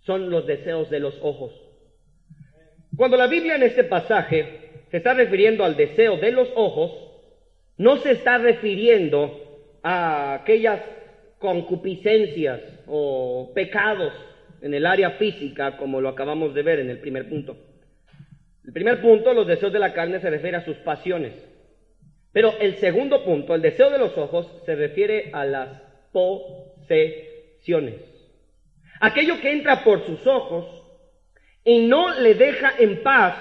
[0.00, 1.52] son los deseos de los ojos.
[2.96, 6.90] Cuando la Biblia en este pasaje se está refiriendo al deseo de los ojos,
[7.76, 10.80] no se está refiriendo a aquellas
[11.38, 14.12] concupiscencias o pecados
[14.62, 17.56] en el área física como lo acabamos de ver en el primer punto.
[18.64, 21.32] El primer punto, los deseos de la carne, se refiere a sus pasiones.
[22.32, 27.94] Pero el segundo punto, el deseo de los ojos, se refiere a las posesiones.
[29.00, 30.66] Aquello que entra por sus ojos
[31.64, 33.36] y no le deja en paz.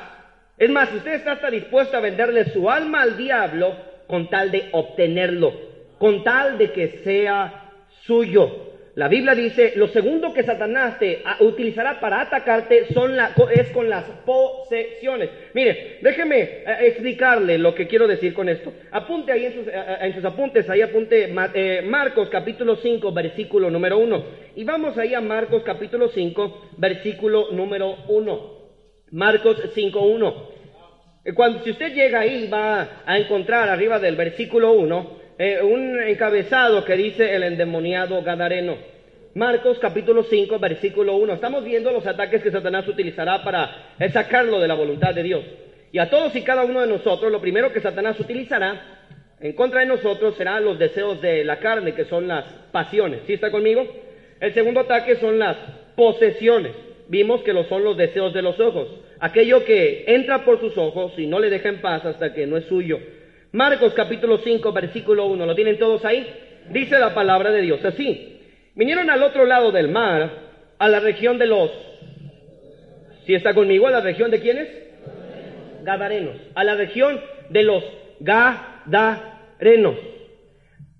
[0.57, 3.75] Es más, usted está hasta dispuesto a venderle su alma al diablo
[4.07, 5.53] con tal de obtenerlo,
[5.97, 7.64] con tal de que sea
[8.05, 8.65] suyo.
[8.95, 13.17] La Biblia dice, lo segundo que Satanás te utilizará para atacarte son
[13.53, 15.29] es con las posesiones.
[15.53, 18.71] Mire, déjeme eh, explicarle lo que quiero decir con esto.
[18.91, 23.97] Apunte ahí en sus, eh, sus apuntes, ahí apunte eh, Marcos capítulo 5, versículo número
[23.97, 24.25] 1.
[24.55, 28.55] Y vamos ahí a Marcos capítulo 5, versículo número 1.
[29.11, 30.55] Marcos 5, 1.
[31.35, 36.85] Cuando, si usted llega ahí, va a encontrar arriba del versículo 1 eh, un encabezado
[36.85, 38.77] que dice el endemoniado Gadareno.
[39.33, 41.33] Marcos capítulo 5, versículo 1.
[41.33, 45.43] Estamos viendo los ataques que Satanás utilizará para sacarlo de la voluntad de Dios.
[45.91, 48.81] Y a todos y cada uno de nosotros, lo primero que Satanás utilizará
[49.41, 53.21] en contra de nosotros serán los deseos de la carne, que son las pasiones.
[53.27, 53.85] ¿Sí está conmigo?
[54.39, 55.57] El segundo ataque son las
[55.97, 56.71] posesiones.
[57.09, 58.87] Vimos que lo son los deseos de los ojos.
[59.19, 62.55] Aquello que entra por sus ojos y no le deja en paz hasta que no
[62.55, 62.99] es suyo.
[63.55, 66.27] Marcos capítulo 5, versículo 1, ¿lo tienen todos ahí?
[66.71, 68.41] Dice la palabra de Dios así.
[68.75, 70.29] Vinieron al otro lado del mar,
[70.77, 71.71] a la región de los...
[73.25, 74.67] Si está conmigo, a la región de quiénes?
[75.83, 76.35] Gadarenos.
[76.53, 77.81] A la región de los
[78.19, 79.95] Gadarenos.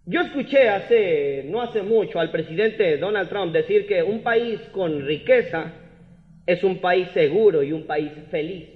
[0.05, 5.05] Yo escuché hace, no hace mucho, al presidente Donald Trump decir que un país con
[5.05, 5.73] riqueza
[6.45, 8.69] es un país seguro y un país feliz.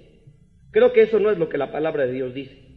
[0.71, 2.68] Creo que eso no es lo que la palabra de Dios dice.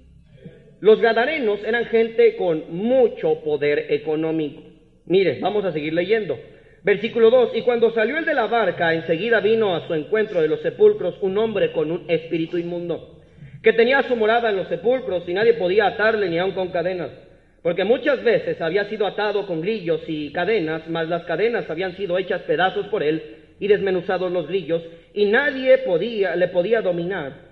[0.83, 4.63] Los gadarenos eran gente con mucho poder económico.
[5.07, 6.37] Mire, vamos a seguir leyendo.
[6.83, 7.53] Versículo 2.
[7.55, 11.15] Y cuando salió el de la barca, enseguida vino a su encuentro de los sepulcros
[11.21, 13.21] un hombre con un espíritu inmundo,
[13.63, 17.11] que tenía su morada en los sepulcros y nadie podía atarle ni aun con cadenas,
[17.63, 22.19] porque muchas veces había sido atado con grillos y cadenas, mas las cadenas habían sido
[22.19, 23.23] hechas pedazos por él
[23.61, 24.83] y desmenuzados los grillos,
[25.15, 27.52] y nadie podía, le podía dominar.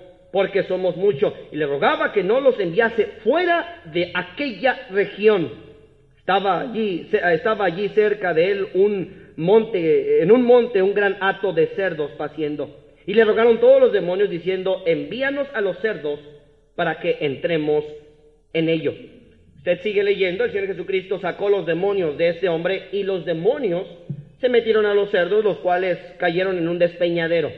[0.31, 1.33] porque somos muchos.
[1.51, 5.51] Y le rogaba que no los enviase fuera de aquella región.
[6.17, 11.51] Estaba allí, estaba allí cerca de él un monte, en un monte un gran hato
[11.53, 12.77] de cerdos paciendo.
[13.05, 16.19] Y le rogaron todos los demonios diciendo, envíanos a los cerdos
[16.75, 17.83] para que entremos
[18.53, 18.95] en ellos.
[19.57, 23.85] Usted sigue leyendo, el Señor Jesucristo sacó los demonios de ese hombre y los demonios
[24.39, 27.51] se metieron a los cerdos, los cuales cayeron en un despeñadero.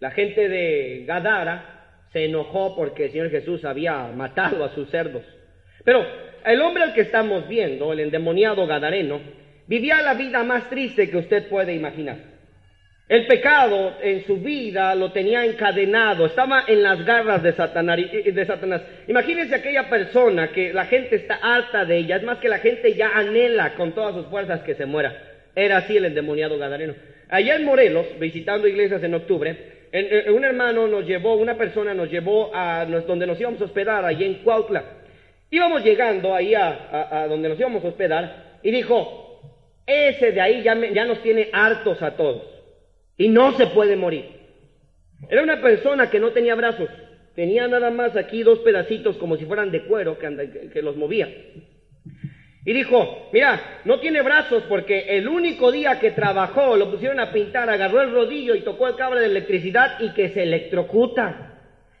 [0.00, 5.22] La gente de Gadara se enojó porque el Señor Jesús había matado a sus cerdos.
[5.84, 6.06] Pero
[6.46, 9.20] el hombre al que estamos viendo, el endemoniado gadareno,
[9.66, 12.16] vivía la vida más triste que usted puede imaginar.
[13.10, 18.00] El pecado en su vida lo tenía encadenado, estaba en las garras de Satanás.
[19.06, 22.94] Imagínense aquella persona que la gente está harta de ella, es más que la gente
[22.94, 25.14] ya anhela con todas sus fuerzas que se muera.
[25.54, 26.94] Era así el endemoniado gadareno.
[27.28, 32.50] Allá en Morelos, visitando iglesias en octubre, un hermano nos llevó, una persona nos llevó
[32.54, 34.84] a donde nos íbamos a hospedar, allí en Cuautla.
[35.50, 39.40] Íbamos llegando ahí a, donde nos íbamos a hospedar y dijo,
[39.86, 42.42] ese de ahí ya, nos tiene hartos a todos
[43.16, 44.26] y no se puede morir.
[45.28, 46.88] Era una persona que no tenía brazos,
[47.34, 51.28] tenía nada más aquí dos pedacitos como si fueran de cuero que los movía.
[52.64, 57.32] Y dijo, mira, no tiene brazos porque el único día que trabajó lo pusieron a
[57.32, 61.46] pintar, agarró el rodillo y tocó el cable de electricidad y que se electrocuta.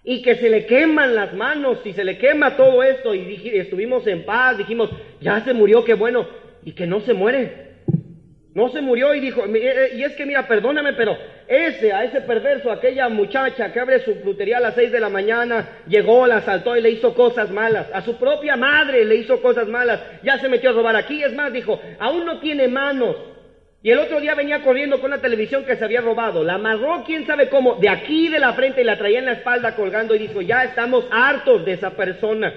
[0.02, 3.14] Y que se le queman las manos y se le quema todo esto.
[3.14, 6.26] Y estuvimos en paz, dijimos, ya se murió, qué bueno.
[6.64, 7.69] Y que no se muere.
[8.52, 12.20] No se murió y dijo, eh, y es que mira, perdóname, pero ese, a ese
[12.22, 16.38] perverso, aquella muchacha que abre su frutería a las seis de la mañana, llegó, la
[16.38, 17.86] asaltó y le hizo cosas malas.
[17.92, 20.00] A su propia madre le hizo cosas malas.
[20.24, 21.22] Ya se metió a robar aquí.
[21.22, 23.14] Es más, dijo, aún no tiene manos.
[23.82, 26.42] Y el otro día venía corriendo con la televisión que se había robado.
[26.42, 29.32] La amarró, quién sabe cómo, de aquí de la frente y la traía en la
[29.32, 32.52] espalda colgando y dijo, ya estamos hartos de esa persona.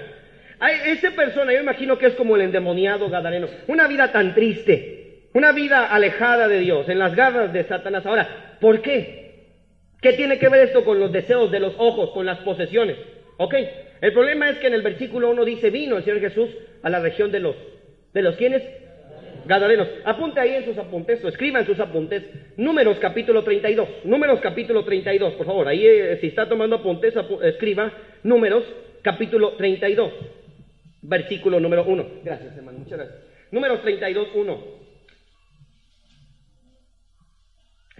[0.86, 3.46] esa persona, yo imagino que es como el endemoniado Gadareno.
[3.68, 5.03] Una vida tan triste.
[5.34, 8.06] Una vida alejada de Dios, en las garras de Satanás.
[8.06, 9.24] Ahora, ¿por qué?
[10.00, 12.96] ¿Qué tiene que ver esto con los deseos de los ojos, con las posesiones?
[13.38, 13.54] Ok,
[14.00, 16.50] el problema es que en el versículo 1 dice, vino el Señor Jesús
[16.84, 17.56] a la región de los,
[18.12, 18.62] ¿de los quiénes?
[19.44, 19.88] Gadarenos.
[20.04, 22.22] Apunte ahí en sus apuntes, o escriba en sus apuntes,
[22.56, 23.88] Números capítulo 32.
[24.04, 25.66] Números capítulo 32, por favor.
[25.66, 27.92] Ahí, eh, si está tomando apuntes, escriba
[28.22, 28.62] Números
[29.02, 30.12] capítulo 32,
[31.02, 32.06] versículo número 1.
[32.22, 33.18] Gracias, hermano, muchas gracias.
[33.50, 34.83] Número 32, 1.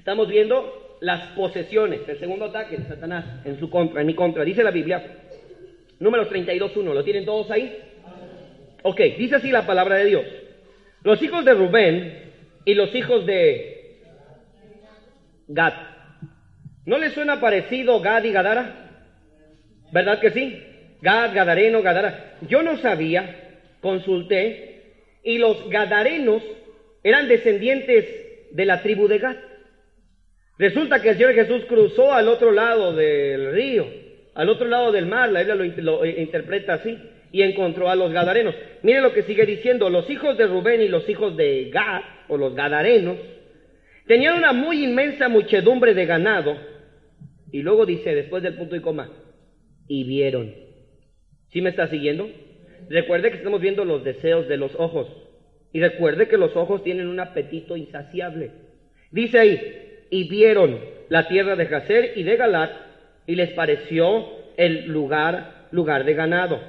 [0.04, 4.44] Estamos viendo las posesiones, el segundo ataque de Satanás en su contra, en mi contra.
[4.44, 5.02] Dice la Biblia,
[5.98, 6.92] número 32, 1.
[6.92, 7.74] ¿Lo tienen todos ahí?
[8.82, 10.26] Ok, dice así la palabra de Dios.
[11.04, 12.32] Los hijos de Rubén
[12.66, 14.02] y los hijos de
[15.48, 15.72] Gad.
[16.84, 19.06] ¿No les suena parecido Gad y Gadara?
[19.90, 20.62] ¿Verdad que sí?
[21.00, 22.36] Gad, Gadareno, Gadara.
[22.46, 24.82] Yo no sabía, consulté,
[25.22, 26.42] y los Gadarenos
[27.02, 28.04] eran descendientes
[28.50, 29.36] de la tribu de Gad.
[30.58, 33.86] Resulta que el Señor Jesús cruzó al otro lado del río,
[34.34, 36.96] al otro lado del mar, la Biblia lo, lo interpreta así
[37.34, 38.54] y encontró a los gadarenos.
[38.82, 42.36] Mire lo que sigue diciendo, los hijos de Rubén y los hijos de Gad, o
[42.36, 43.16] los gadarenos,
[44.06, 46.56] tenían una muy inmensa muchedumbre de ganado,
[47.50, 49.10] y luego dice, después del punto y coma,
[49.88, 50.54] y vieron.
[51.50, 52.30] ¿Sí me está siguiendo?
[52.88, 55.08] Recuerde que estamos viendo los deseos de los ojos,
[55.72, 58.52] y recuerde que los ojos tienen un apetito insaciable.
[59.10, 59.83] Dice ahí,
[60.14, 62.70] y vieron la tierra de Jacer y de Galat,
[63.27, 64.24] y les pareció
[64.57, 66.61] el lugar, lugar de ganado.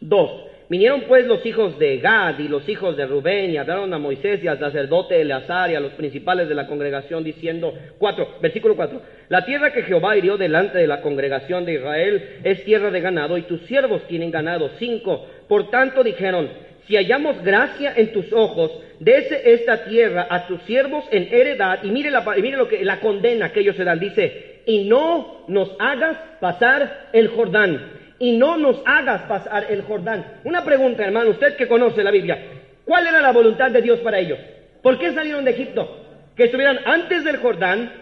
[0.00, 0.30] Dos,
[0.68, 4.44] vinieron pues los hijos de Gad y los hijos de Rubén y hablaron a Moisés
[4.44, 9.00] y al sacerdote Eleazar y a los principales de la congregación diciendo, cuatro, versículo cuatro,
[9.30, 13.38] la tierra que Jehová hirió delante de la congregación de Israel es tierra de ganado
[13.38, 14.72] y tus siervos tienen ganado.
[14.78, 16.50] Cinco, por tanto dijeron,
[16.86, 18.70] si hallamos gracia en tus ojos,
[19.00, 23.00] dese esta tierra a tus siervos en heredad, y mire, la, mire lo que la
[23.00, 28.56] condena que ellos se dan, dice, y no nos hagas pasar el Jordán y no
[28.56, 30.24] nos hagas pasar el Jordán.
[30.44, 32.38] Una pregunta, hermano, usted que conoce la Biblia,
[32.84, 34.38] ¿cuál era la voluntad de Dios para ellos?
[34.82, 36.06] ¿Por qué salieron de Egipto?
[36.36, 37.92] ¿Que estuvieran antes del Jordán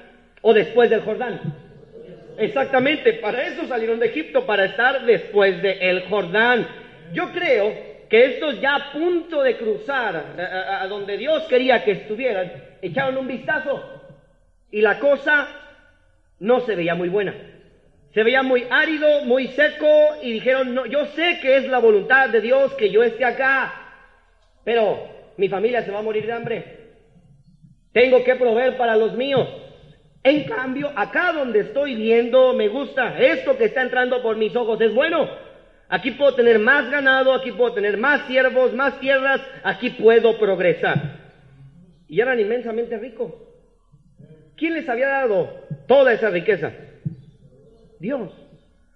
[0.40, 1.40] o después del Jordán?
[2.38, 6.66] Exactamente, para eso salieron de Egipto, para estar después del Jordán.
[7.12, 11.92] Yo creo que estos ya a punto de cruzar a, a donde Dios quería que
[11.92, 13.82] estuvieran, echaron un vistazo
[14.70, 15.48] y la cosa
[16.38, 17.34] no se veía muy buena.
[18.12, 19.88] Se veía muy árido, muy seco
[20.20, 23.72] y dijeron, no, yo sé que es la voluntad de Dios que yo esté acá,
[24.62, 26.64] pero mi familia se va a morir de hambre.
[27.94, 29.48] Tengo que proveer para los míos.
[30.22, 33.18] En cambio, acá donde estoy viendo, me gusta.
[33.18, 35.30] Esto que está entrando por mis ojos es bueno.
[35.92, 41.18] Aquí puedo tener más ganado, aquí puedo tener más siervos, más tierras, aquí puedo progresar.
[42.08, 43.30] Y eran inmensamente ricos.
[44.56, 45.50] ¿Quién les había dado
[45.86, 46.72] toda esa riqueza?
[48.00, 48.30] Dios.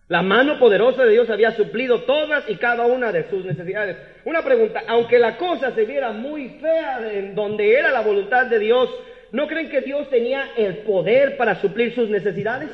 [0.08, 3.98] La mano poderosa de Dios había suplido todas y cada una de sus necesidades.
[4.24, 8.58] Una pregunta, aunque la cosa se viera muy fea en donde era la voluntad de
[8.58, 8.88] Dios,
[9.32, 12.70] ¿no creen que Dios tenía el poder para suplir sus necesidades?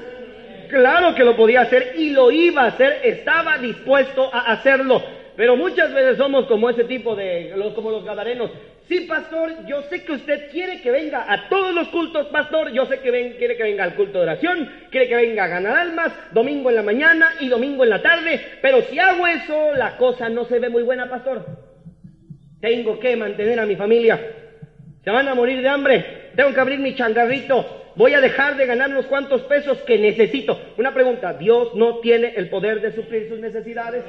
[0.72, 5.02] Claro que lo podía hacer y lo iba a hacer, estaba dispuesto a hacerlo.
[5.36, 8.50] Pero muchas veces somos como ese tipo de, como los gadarenos.
[8.88, 12.72] Sí, pastor, yo sé que usted quiere que venga a todos los cultos, pastor.
[12.72, 15.76] Yo sé que quiere que venga al culto de oración, quiere que venga a ganar
[15.76, 18.40] almas, domingo en la mañana y domingo en la tarde.
[18.62, 21.44] Pero si hago eso, la cosa no se ve muy buena, pastor.
[22.62, 24.18] Tengo que mantener a mi familia.
[25.04, 26.30] Se van a morir de hambre.
[26.34, 27.81] Tengo que abrir mi changarrito.
[27.94, 30.58] Voy a dejar de ganar unos cuantos pesos que necesito.
[30.78, 34.02] Una pregunta, ¿Dios no tiene el poder de suplir sus necesidades?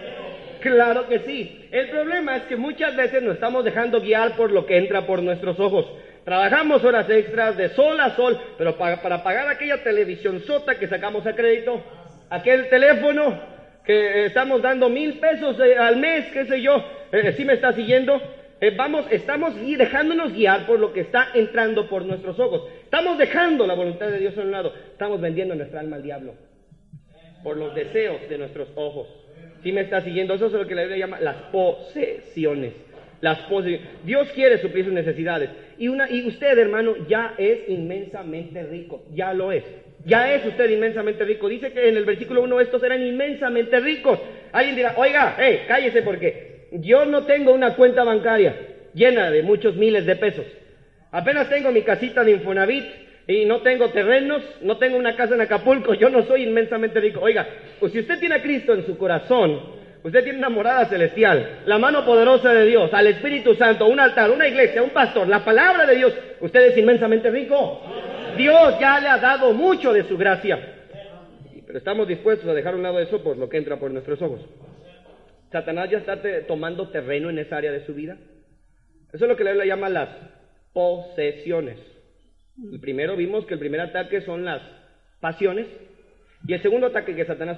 [0.62, 1.68] Claro que sí.
[1.72, 5.22] El problema es que muchas veces nos estamos dejando guiar por lo que entra por
[5.22, 5.86] nuestros ojos.
[6.24, 11.28] Trabajamos horas extras de sol a sol, pero para, pagar aquella televisión sota que sacamos
[11.28, 11.84] a crédito,
[12.30, 13.38] aquel teléfono
[13.84, 17.74] que estamos dando mil pesos eh, al mes, qué sé yo, eh, si me está
[17.74, 18.22] siguiendo,
[18.62, 22.62] eh, vamos, estamos dejándonos guiar por lo que está entrando por nuestros ojos.
[22.94, 24.72] Estamos dejando la voluntad de Dios a un lado.
[24.92, 26.36] Estamos vendiendo nuestra alma al diablo
[27.44, 29.08] por los deseos de nuestros ojos.
[29.64, 32.74] Si me está siguiendo, eso es lo que la Biblia llama las posesiones.
[34.06, 35.50] Dios quiere suplir sus necesidades.
[35.80, 39.04] Y, una, y usted, hermano, ya es inmensamente rico.
[39.12, 39.64] Ya lo es.
[40.06, 41.50] Ya es usted inmensamente rico.
[41.50, 44.20] Dice que en el versículo 1 estos eran inmensamente ricos.
[44.52, 48.56] Alguien dirá, oiga, hey, cállese porque yo no tengo una cuenta bancaria
[48.94, 50.46] llena de muchos miles de pesos.
[51.14, 52.86] Apenas tengo mi casita de Infonavit
[53.28, 57.20] y no tengo terrenos, no tengo una casa en Acapulco, yo no soy inmensamente rico.
[57.22, 57.48] Oiga,
[57.80, 59.62] pues si usted tiene a Cristo en su corazón,
[60.02, 64.32] usted tiene una morada celestial, la mano poderosa de Dios, al Espíritu Santo, un altar,
[64.32, 67.82] una iglesia, un pastor, la palabra de Dios, usted es inmensamente rico.
[68.36, 70.80] Dios ya le ha dado mucho de su gracia.
[71.68, 74.20] Pero estamos dispuestos a dejar a un lado eso por lo que entra por nuestros
[74.24, 74.42] ojos.
[75.52, 78.18] Satanás ya está tomando terreno en esa área de su vida.
[79.14, 80.10] Eso es lo que le llama las
[80.74, 81.78] posesiones.
[82.72, 84.62] El primero vimos que el primer ataque son las
[85.20, 85.68] pasiones.
[86.46, 87.58] Y el segundo ataque que Satanás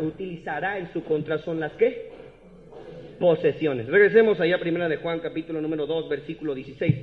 [0.00, 2.10] utilizará, en su contra son las que?
[3.18, 3.86] Posesiones.
[3.86, 6.94] Regresemos allá primera de Juan capítulo número 2 versículo 16.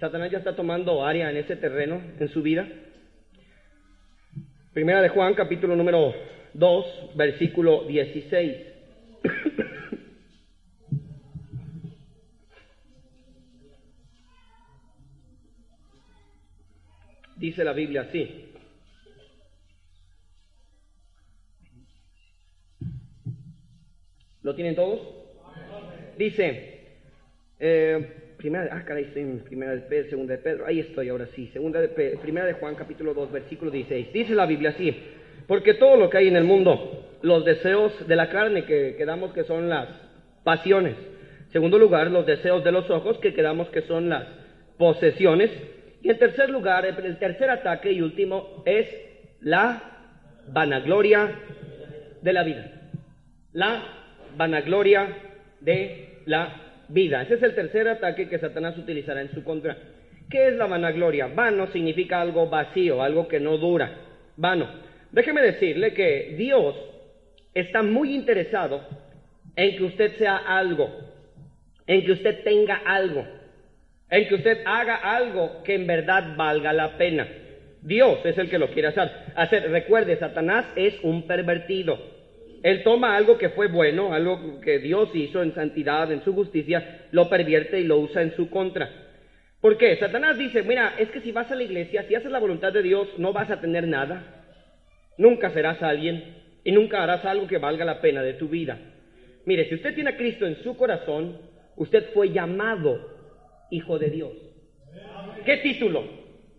[0.00, 2.66] Satanás ya está tomando área en ese terreno en su vida.
[4.72, 6.14] Primera de Juan capítulo número
[6.54, 8.56] 2 versículo 16.
[17.42, 18.52] Dice la Biblia así.
[24.44, 25.00] ¿Lo tienen todos?
[26.16, 26.84] Dice,
[27.58, 29.06] eh, primera, ah, caray,
[29.44, 32.76] primera de Pedro, segunda de Pedro, ahí estoy ahora sí, segunda de primera de Juan,
[32.76, 34.12] capítulo 2, versículo 16.
[34.12, 34.96] Dice la Biblia así,
[35.48, 39.32] porque todo lo que hay en el mundo, los deseos de la carne, que quedamos
[39.32, 39.88] que son las
[40.44, 40.94] pasiones.
[41.50, 44.28] Segundo lugar, los deseos de los ojos, que quedamos que son las
[44.78, 45.50] posesiones.
[46.02, 48.88] Y en tercer lugar, el tercer ataque y último es
[49.40, 49.82] la
[50.48, 51.30] vanagloria
[52.20, 52.72] de la vida.
[53.52, 53.82] La
[54.36, 55.08] vanagloria
[55.60, 57.22] de la vida.
[57.22, 59.76] Ese es el tercer ataque que Satanás utilizará en su contra.
[60.28, 61.28] ¿Qué es la vanagloria?
[61.28, 63.92] Vano significa algo vacío, algo que no dura.
[64.36, 64.68] Vano.
[65.12, 66.74] Déjeme decirle que Dios
[67.54, 68.82] está muy interesado
[69.54, 70.90] en que usted sea algo,
[71.86, 73.26] en que usted tenga algo,
[74.12, 77.26] en que usted haga algo que en verdad valga la pena.
[77.80, 79.10] Dios es el que lo quiere hacer.
[79.34, 79.70] hacer.
[79.70, 81.98] Recuerde, Satanás es un pervertido.
[82.62, 87.06] Él toma algo que fue bueno, algo que Dios hizo en santidad, en su justicia,
[87.10, 88.90] lo pervierte y lo usa en su contra.
[89.62, 89.96] ¿Por qué?
[89.96, 92.82] Satanás dice, mira, es que si vas a la iglesia, si haces la voluntad de
[92.82, 94.44] Dios, no vas a tener nada.
[95.16, 98.78] Nunca serás alguien y nunca harás algo que valga la pena de tu vida.
[99.46, 101.38] Mire, si usted tiene a Cristo en su corazón,
[101.76, 103.21] usted fue llamado
[103.72, 104.32] hijo de Dios.
[105.44, 106.04] ¿Qué título?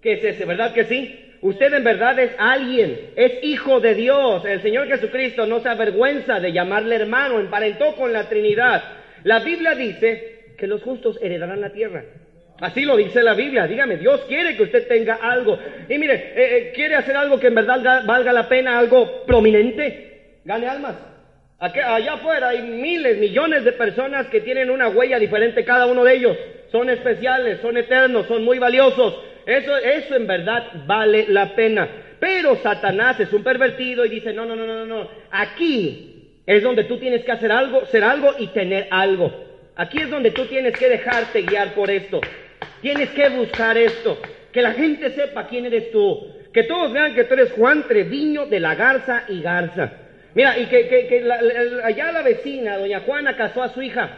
[0.01, 0.45] ¿Qué es ese?
[0.45, 1.19] ¿Verdad que sí?
[1.41, 4.43] Usted en verdad es alguien, es hijo de Dios.
[4.45, 8.83] El Señor Jesucristo no se avergüenza de llamarle hermano, emparentó con la Trinidad.
[9.23, 12.03] La Biblia dice que los justos heredarán la tierra.
[12.59, 13.67] Así lo dice la Biblia.
[13.67, 15.59] Dígame, Dios quiere que usted tenga algo.
[15.89, 20.39] Y mire, eh, eh, quiere hacer algo que en verdad valga la pena, algo prominente.
[20.45, 20.95] Gane almas.
[21.59, 26.15] allá afuera hay miles, millones de personas que tienen una huella diferente cada uno de
[26.15, 26.37] ellos.
[26.73, 29.15] Son especiales, son eternos, son muy valiosos.
[29.45, 31.87] Eso, eso en verdad vale la pena.
[32.19, 35.07] Pero Satanás es un pervertido y dice, no, no, no, no, no.
[35.29, 39.31] Aquí es donde tú tienes que hacer algo, ser algo y tener algo.
[39.75, 42.19] Aquí es donde tú tienes que dejarte guiar por esto.
[42.81, 44.19] Tienes que buscar esto.
[44.51, 46.27] Que la gente sepa quién eres tú.
[46.51, 49.91] Que todos vean que tú eres Juan Treviño de la Garza y Garza.
[50.33, 51.23] Mira, y que, que,
[51.83, 54.09] allá la vecina, doña Juana, casó a su hija.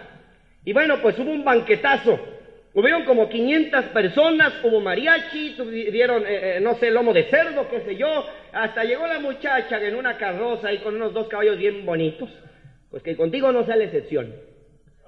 [0.64, 2.36] Y bueno, pues hubo un banquetazo.
[2.76, 5.56] Hubieron como 500 personas, hubo mariachi,
[5.92, 8.26] dieron, eh, eh, no sé, lomo de cerdo, qué sé yo.
[8.52, 12.30] Hasta llegó la muchacha en una carroza y con unos dos caballos bien bonitos.
[12.92, 14.36] Pues que contigo no sea la excepción.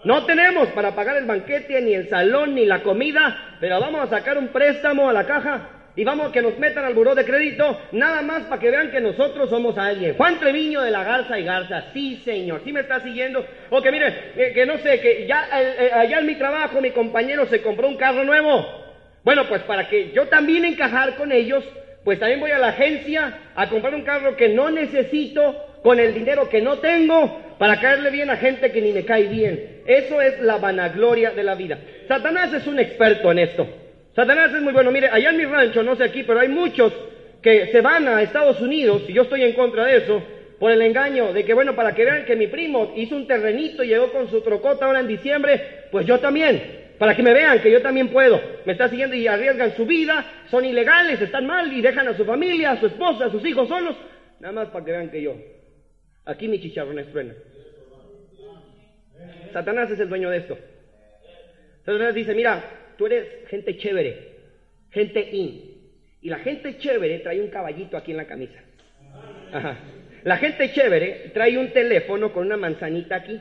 [0.06, 4.18] No tenemos para pagar el banquete, ni el salón, ni la comida, pero vamos a
[4.18, 7.26] sacar un préstamo a la caja y vamos a que nos metan al buró de
[7.26, 10.14] crédito, nada más para que vean que nosotros somos alguien.
[10.16, 13.44] Juan Treviño de la Garza y Garza, sí señor, sí me está siguiendo.
[13.72, 16.80] O que mire, eh, que no sé, que ya eh, eh, allá en mi trabajo
[16.82, 18.64] mi compañero se compró un carro nuevo.
[19.24, 21.64] Bueno, pues para que yo también encajar con ellos,
[22.04, 26.14] pues también voy a la agencia a comprar un carro que no necesito con el
[26.14, 29.82] dinero que no tengo para caerle bien a gente que ni me cae bien.
[29.88, 31.80] Eso es la vanagloria de la vida.
[32.08, 33.87] Satanás es un experto en esto.
[34.18, 34.90] Satanás es muy bueno.
[34.90, 36.92] Mire, allá en mi rancho, no sé aquí, pero hay muchos
[37.40, 40.24] que se van a Estados Unidos, y yo estoy en contra de eso,
[40.58, 43.84] por el engaño de que, bueno, para que vean que mi primo hizo un terrenito
[43.84, 46.96] y llegó con su trocota ahora en diciembre, pues yo también.
[46.98, 48.42] Para que me vean que yo también puedo.
[48.66, 52.26] Me está siguiendo y arriesgan su vida, son ilegales, están mal y dejan a su
[52.26, 53.96] familia, a su esposa, a sus hijos solos.
[54.40, 55.36] Nada más para que vean que yo.
[56.26, 57.36] Aquí mi chicharrón estruena.
[59.54, 60.58] Satanás es el dueño de esto.
[61.86, 62.64] Satanás dice, mira,
[62.98, 64.18] tú eres gente chévere,
[64.92, 65.78] gente in.
[66.22, 68.60] Y la gente chévere trae un caballito aquí en la camisa.
[69.52, 69.78] Ajá.
[70.24, 73.40] La gente chévere trae un teléfono con una manzanita aquí.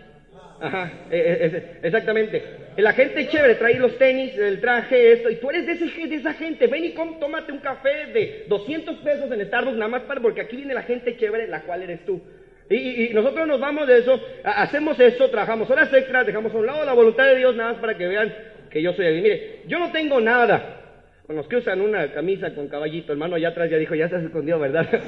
[0.61, 2.43] Ajá, e, e, exactamente.
[2.77, 5.31] La gente chévere trae los tenis, el traje, esto.
[5.31, 6.67] Y tú eres de, ese, de esa gente.
[6.67, 10.57] Ven y tómate un café de 200 pesos en Starbucks, nada más para, porque aquí
[10.57, 12.21] viene la gente chévere, la cual eres tú.
[12.69, 16.85] Y, nosotros nos vamos de eso, hacemos eso, trabajamos horas extras, dejamos a un lado
[16.85, 18.35] la voluntad de Dios, nada más para que vean
[18.77, 19.23] que yo soy alguien.
[19.23, 20.83] Mire, yo no tengo nada.
[21.27, 24.17] Con los que usan una camisa con caballito, hermano allá atrás ya dijo, ya se
[24.17, 24.87] escondió, ¿verdad?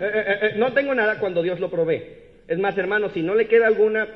[0.00, 2.00] Eh, eh, eh, no tengo nada cuando Dios lo provee.
[2.46, 4.06] Es más, hermano, si no le queda alguna,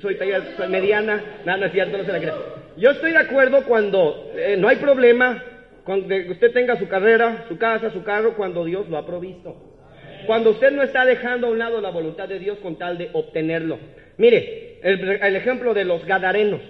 [0.00, 2.34] soy talla mediana, nada, no es cierto, no se la crea.
[2.78, 5.44] Yo estoy de acuerdo cuando no hay problema,
[5.84, 9.54] cuando usted tenga su carrera, su casa, su carro, cuando Dios lo ha provisto.
[10.24, 13.10] Cuando usted no está dejando a un lado la voluntad de Dios con tal de
[13.12, 13.78] obtenerlo.
[14.16, 16.62] Mire, el, el ejemplo de los gadarenos.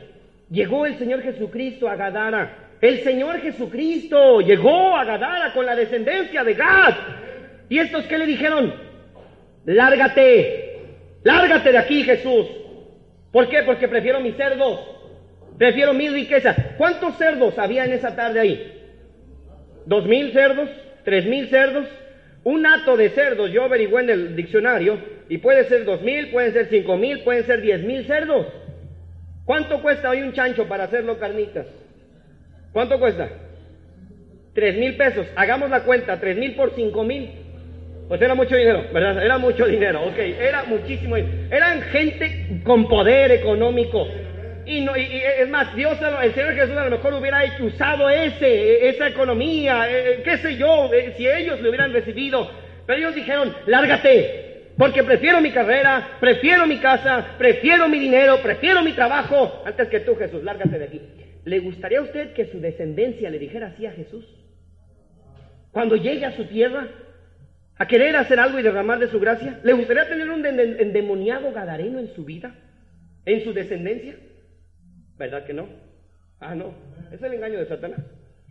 [0.50, 2.70] Llegó el Señor Jesucristo a Gadara.
[2.80, 6.94] El Señor Jesucristo llegó a Gadara con la descendencia de Gad.
[7.68, 8.72] ¿Y estos qué le dijeron?
[9.64, 10.78] Lárgate,
[11.24, 12.46] lárgate de aquí, Jesús.
[13.32, 13.62] ¿Por qué?
[13.64, 14.80] Porque prefiero mis cerdos,
[15.58, 16.56] prefiero mis riquezas.
[16.78, 18.72] ¿Cuántos cerdos había en esa tarde ahí?
[19.84, 20.70] ¿Dos mil cerdos?
[21.04, 21.86] ¿Tres mil cerdos?
[22.44, 26.52] Un hato de cerdos, yo averigué en el diccionario, y puede ser dos mil, pueden
[26.52, 28.46] ser cinco mil, pueden ser diez mil cerdos.
[29.46, 31.66] ¿Cuánto cuesta hoy un chancho para hacerlo carnitas?
[32.72, 33.28] ¿Cuánto cuesta?
[34.52, 35.26] Tres mil pesos.
[35.36, 37.30] Hagamos la cuenta, tres mil por cinco mil.
[38.08, 39.24] Pues era mucho dinero, ¿verdad?
[39.24, 40.18] Era mucho dinero, ok.
[40.18, 41.48] Era muchísimo dinero.
[41.50, 44.06] Eran gente con poder económico.
[44.64, 48.88] Y, no, y, es más, Dios, el Señor Jesús a lo mejor hubiera usado ese,
[48.88, 52.50] esa economía, eh, eh, qué sé yo, eh, si ellos lo hubieran recibido.
[52.84, 58.82] Pero ellos dijeron, lárgate, porque prefiero mi carrera, prefiero mi casa, prefiero mi dinero, prefiero
[58.82, 61.02] mi trabajo, antes que tú, Jesús, lárgate de aquí.
[61.44, 64.26] ¿Le gustaría a usted que su descendencia le dijera así a Jesús?
[65.72, 66.88] Cuando llegue a su tierra,
[67.78, 69.60] a querer hacer algo y derramar de su gracia?
[69.62, 72.54] ¿Le gustaría tener un endemoniado gadareno en su vida?
[73.24, 74.16] ¿En su descendencia?
[75.18, 75.68] ¿Verdad que no?
[76.40, 76.74] Ah, no.
[77.12, 78.00] Es el engaño de Satanás.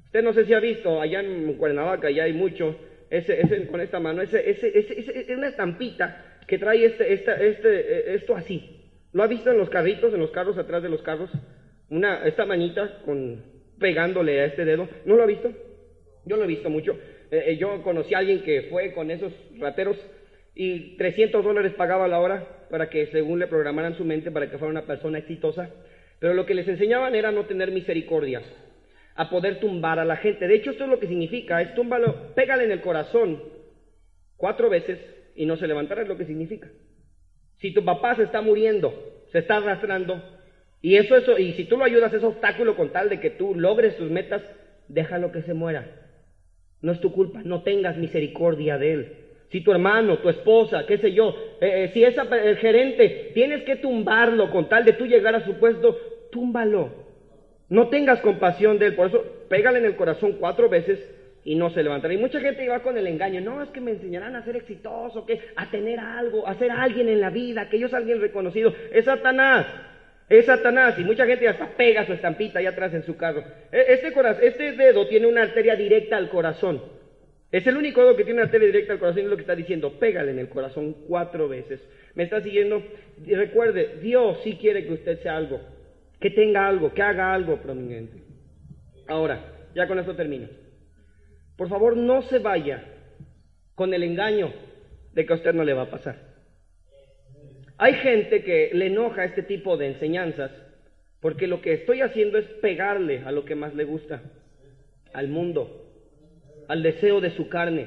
[0.06, 2.76] Usted no sé si ha visto, allá en Cuernavaca ya hay mucho,
[3.10, 7.48] ese, ese, con esta mano, ese, ese, ese, es una estampita que trae este, este,
[7.48, 8.82] este, esto así.
[9.14, 11.30] ¿Lo ha visto en los carritos, en los carros, atrás de los carros?
[11.90, 13.44] Una, esta manita con,
[13.80, 14.88] pegándole a este dedo.
[15.06, 15.52] ¿No lo ha visto?
[16.26, 16.98] Yo lo he visto mucho.
[17.32, 19.98] Eh, eh, yo conocí a alguien que fue con esos rateros
[20.54, 24.58] y 300 dólares pagaba la hora para que según le programaran su mente para que
[24.58, 25.70] fuera una persona exitosa.
[26.20, 28.42] Pero lo que les enseñaban era no tener misericordia,
[29.16, 30.48] a poder tumbar a la gente.
[30.48, 33.42] De hecho, esto es lo que significa, es túmbalo, pégale en el corazón
[34.38, 35.00] cuatro veces
[35.36, 36.70] y no se levantará, es lo que significa.
[37.58, 38.94] Si tu papá se está muriendo,
[39.32, 40.22] se está arrastrando,
[40.82, 43.56] y eso, eso, y si tú lo ayudas, es obstáculo con tal de que tú
[43.56, 44.44] logres tus metas,
[44.88, 45.88] déjalo que se muera.
[46.82, 49.18] No es tu culpa, no tengas misericordia de él.
[49.50, 53.64] Si tu hermano, tu esposa, qué sé yo, eh, eh, si es el gerente, tienes
[53.64, 55.98] que tumbarlo con tal de tú llegar a su puesto,
[56.32, 57.05] túmbalo.
[57.70, 61.00] No tengas compasión de él, por eso pégale en el corazón cuatro veces
[61.44, 62.14] y no se levantará.
[62.14, 65.26] Y mucha gente iba con el engaño, no, es que me enseñarán a ser exitoso,
[65.26, 68.74] que a tener algo, a ser alguien en la vida, que yo sea alguien reconocido.
[68.92, 69.68] Es Satanás.
[70.28, 73.44] Es Satanás y mucha gente hasta pega su estampita ahí atrás en su carro.
[73.72, 74.12] E, este,
[74.42, 76.82] este dedo tiene una arteria directa al corazón.
[77.52, 79.56] Es el único dedo que tiene una arteria directa al corazón, es lo que está
[79.56, 80.00] diciendo.
[80.00, 81.80] Pégale en el corazón cuatro veces.
[82.16, 82.82] ¿Me está siguiendo?
[83.24, 85.62] Y recuerde, Dios sí quiere que usted sea algo,
[86.26, 88.24] que tenga algo, que haga algo prominente.
[89.08, 90.48] Ahora, ya con esto termino.
[91.56, 92.84] Por favor, no se vaya
[93.76, 94.52] con el engaño
[95.14, 96.18] de que a usted no le va a pasar.
[97.78, 100.50] Hay gente que le enoja este tipo de enseñanzas
[101.20, 104.24] porque lo que estoy haciendo es pegarle a lo que más le gusta,
[105.14, 105.92] al mundo,
[106.68, 107.86] al deseo de su carne,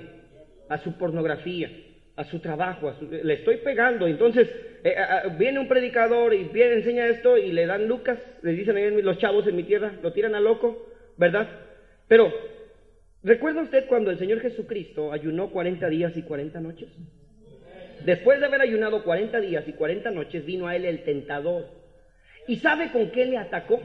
[0.68, 1.72] a su pornografía,
[2.18, 4.08] a su trabajo, le estoy pegando.
[4.08, 4.48] Entonces
[4.82, 4.96] eh,
[5.38, 9.18] viene un predicador y viene, enseña esto y le dan Lucas, le dicen a los
[9.18, 11.48] chavos en mi tierra, lo tiran a loco, ¿verdad?
[12.08, 12.32] Pero,
[13.22, 16.88] ¿recuerda usted cuando el Señor Jesucristo ayunó 40 días y 40 noches?
[18.04, 21.66] Después de haber ayunado 40 días y 40 noches, vino a él el tentador.
[22.48, 23.80] ¿Y sabe con qué le atacó?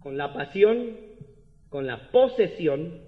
[0.00, 0.96] Con la pasión,
[1.68, 3.02] con la posesión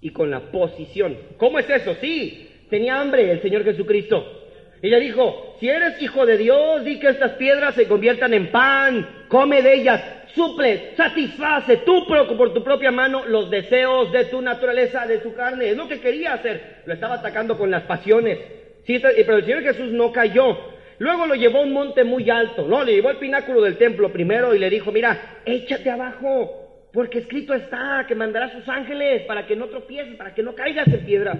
[0.00, 1.16] y con la posición.
[1.36, 1.94] ¿Cómo es eso?
[2.00, 4.42] Sí, tenía hambre el Señor Jesucristo.
[4.82, 9.26] Ella dijo, si eres hijo de Dios, di que estas piedras se conviertan en pan,
[9.28, 10.02] come de ellas,
[10.34, 15.70] suple, satisface tú por tu propia mano los deseos de tu naturaleza, de tu carne.
[15.70, 16.82] Es lo que quería hacer.
[16.84, 18.40] Lo estaba atacando con las pasiones.
[18.84, 20.58] Sí, pero el Señor Jesús no cayó.
[20.98, 22.82] Luego lo llevó a un monte muy alto, ¿no?
[22.82, 27.54] Le llevó al pináculo del templo primero y le dijo, mira, échate abajo, porque escrito
[27.54, 31.38] está que mandará sus ángeles para que no tropieces, para que no caigas en piedra.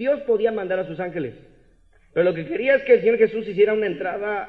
[0.00, 1.34] Dios podía mandar a sus ángeles,
[2.14, 4.48] pero lo que quería es que el Señor Jesús hiciera una entrada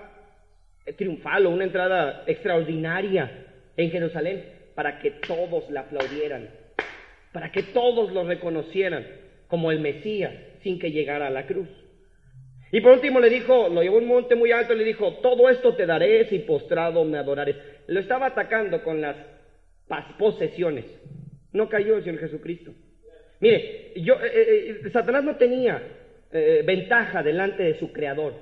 [0.97, 4.45] triunfal o una entrada extraordinaria en Jerusalén
[4.75, 6.47] para que todos le aplaudieran,
[7.33, 9.05] para que todos lo reconocieran
[9.49, 10.31] como el Mesías
[10.63, 11.67] sin que llegara a la cruz.
[12.71, 15.15] Y por último le dijo, lo llevó a un monte muy alto y le dijo,
[15.15, 17.57] todo esto te daré si postrado me adorares.
[17.87, 19.17] Lo estaba atacando con las
[20.17, 20.85] posesiones.
[21.51, 22.71] No cayó el Señor Jesucristo.
[23.41, 25.81] Mire, yo, eh, eh, eh, Satanás no tenía
[26.63, 28.33] ventaja delante de su creador.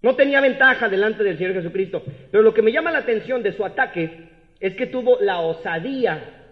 [0.00, 2.02] No tenía ventaja delante del Señor Jesucristo.
[2.30, 6.46] Pero lo que me llama la atención de su ataque es que tuvo la osadía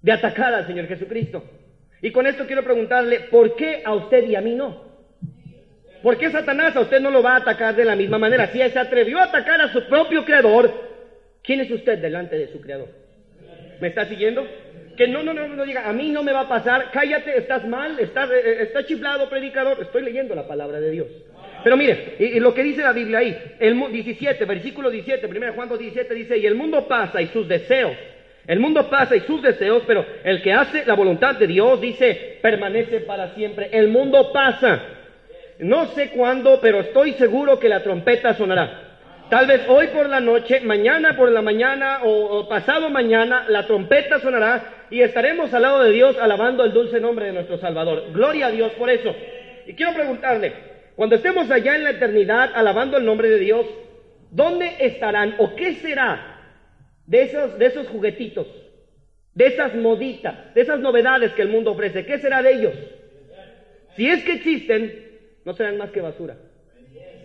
[0.00, 1.44] de atacar al Señor Jesucristo.
[2.00, 4.84] Y con esto quiero preguntarle, ¿por qué a usted y a mí no?
[6.02, 8.46] ¿Por qué Satanás a usted no lo va a atacar de la misma manera?
[8.46, 10.72] Si se atrevió a atacar a su propio creador,
[11.42, 12.88] ¿quién es usted delante de su creador?
[13.80, 14.46] ¿Me está siguiendo?
[14.96, 17.66] Que no, no, no, no diga, a mí no me va a pasar, cállate, estás
[17.66, 19.78] mal, estás, eh, está chiflado, predicador.
[19.80, 21.06] Estoy leyendo la palabra de Dios.
[21.64, 25.68] Pero mire, y, lo que dice la Biblia ahí, el 17, versículo 17, 1 Juan
[25.68, 27.96] 2, 17 dice, y el mundo pasa y sus deseos,
[28.46, 32.38] el mundo pasa y sus deseos, pero el que hace la voluntad de Dios dice,
[32.42, 33.70] permanece para siempre.
[33.72, 34.82] El mundo pasa.
[35.58, 38.84] No sé cuándo, pero estoy seguro que la trompeta sonará.
[39.30, 44.20] Tal vez hoy por la noche, mañana por la mañana o, pasado mañana, la trompeta
[44.20, 48.12] sonará y estaremos al lado de Dios alabando el dulce nombre de nuestro Salvador.
[48.12, 49.12] Gloria a Dios por eso.
[49.66, 50.52] Y quiero preguntarle,
[50.94, 53.66] cuando estemos allá en la eternidad alabando el nombre de Dios,
[54.30, 56.38] ¿dónde estarán o qué será
[57.08, 58.46] de esos, de esos juguetitos,
[59.34, 62.06] de esas moditas, de esas novedades que el mundo ofrece?
[62.06, 62.74] ¿Qué será de ellos?
[63.96, 65.08] Si es que existen,
[65.44, 66.36] no serán más que basura.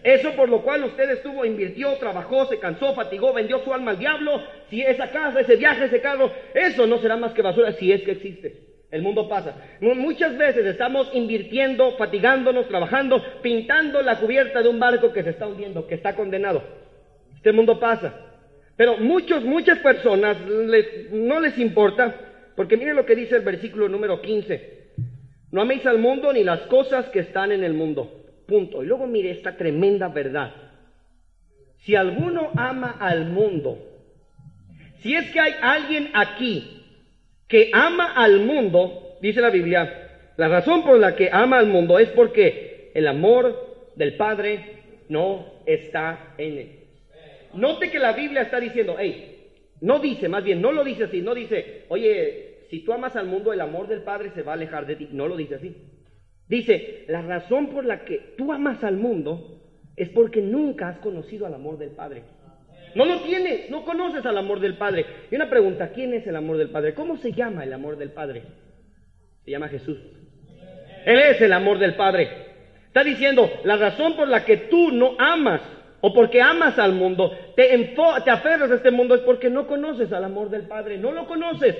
[0.04, 4.00] Eso por lo cual usted estuvo, invirtió, trabajó, se cansó, fatigó, vendió su alma al
[4.00, 4.42] diablo.
[4.70, 8.02] Si esa casa, ese viaje, ese carro, eso no será más que basura si es
[8.04, 8.70] que existe.
[8.92, 9.56] El mundo pasa.
[9.82, 15.48] Muchas veces estamos invirtiendo, fatigándonos, trabajando, pintando la cubierta de un barco que se está
[15.48, 16.64] hundiendo, que está condenado.
[17.36, 18.14] Este mundo pasa.
[18.76, 20.38] Pero muchos, muchas personas
[21.12, 22.16] no les importa,
[22.56, 24.80] porque miren lo que dice el versículo número 15.
[25.52, 28.19] No améis al mundo ni las cosas que están en el mundo.
[28.50, 28.84] Punto.
[28.84, 30.52] Y luego mire esta tremenda verdad.
[31.78, 33.78] Si alguno ama al mundo,
[34.98, 36.84] si es que hay alguien aquí
[37.48, 42.00] que ama al mundo, dice la Biblia, la razón por la que ama al mundo
[42.00, 44.80] es porque el amor del Padre
[45.10, 46.80] no está en él.
[47.54, 49.48] Note que la Biblia está diciendo, hey,
[49.82, 53.28] no dice, más bien, no lo dice así, no dice, oye, si tú amas al
[53.28, 55.10] mundo, el amor del Padre se va a alejar de ti.
[55.12, 55.76] No lo dice así.
[56.50, 59.62] Dice, la razón por la que tú amas al mundo
[59.96, 62.24] es porque nunca has conocido al amor del Padre.
[62.96, 65.06] No lo tienes, no conoces al amor del Padre.
[65.30, 66.96] Y una pregunta, ¿quién es el amor del Padre?
[66.96, 68.44] ¿Cómo se llama el amor del Padre?
[69.46, 70.00] Se llama Jesús.
[71.06, 72.30] Él es el amor del Padre.
[72.88, 75.62] Está diciendo, la razón por la que tú no amas
[76.02, 77.68] o porque amas al mundo, te,
[78.26, 81.28] te aferras a este mundo es porque no conoces al amor del Padre, no lo
[81.28, 81.76] conoces.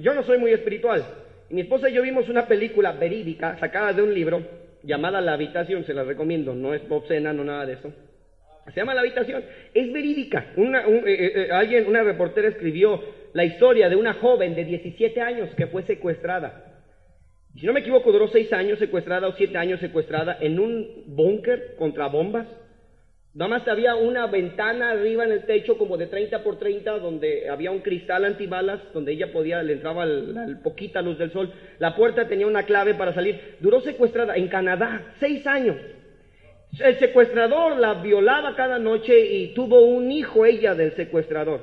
[0.00, 1.04] Yo no soy muy espiritual,
[1.52, 4.42] mi esposa y yo vimos una película verídica sacada de un libro
[4.82, 7.92] llamada La Habitación, se la recomiendo, no es obscena, no nada de eso.
[8.72, 9.44] Se llama La Habitación,
[9.74, 10.52] es verídica.
[10.56, 13.02] Una, eh, eh, eh, alguien, una reportera escribió
[13.34, 16.80] la historia de una joven de 17 años que fue secuestrada.
[17.54, 21.74] Si no me equivoco, duró 6 años secuestrada o 7 años secuestrada en un búnker
[21.76, 22.46] contra bombas
[23.34, 27.48] Nada más había una ventana arriba en el techo como de 30 por 30 donde
[27.48, 31.50] había un cristal antibalas donde ella podía, le entraba la poquita luz del sol.
[31.78, 33.56] La puerta tenía una clave para salir.
[33.60, 35.76] Duró secuestrada en Canadá, seis años.
[36.78, 41.60] El secuestrador la violaba cada noche y tuvo un hijo ella del secuestrador.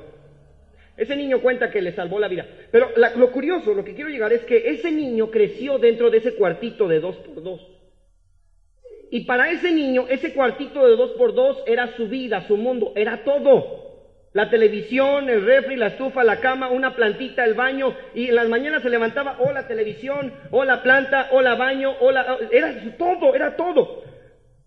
[0.96, 2.46] Ese niño cuenta que le salvó la vida.
[2.72, 6.34] Pero lo curioso, lo que quiero llegar es que ese niño creció dentro de ese
[6.34, 7.60] cuartito de dos por dos.
[9.10, 12.92] Y para ese niño, ese cuartito de dos por dos era su vida, su mundo,
[12.94, 13.90] era todo.
[14.32, 18.48] La televisión, el refri, la estufa, la cama, una plantita, el baño, y en las
[18.48, 22.38] mañanas se levantaba o la televisión, o la planta, o la baño, o la...
[22.52, 24.04] Era todo, era todo.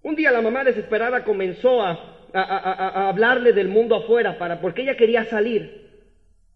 [0.01, 4.97] Un día la mamá desesperada comenzó a, a, hablarle del mundo afuera, para, porque ella
[4.97, 5.83] quería salir.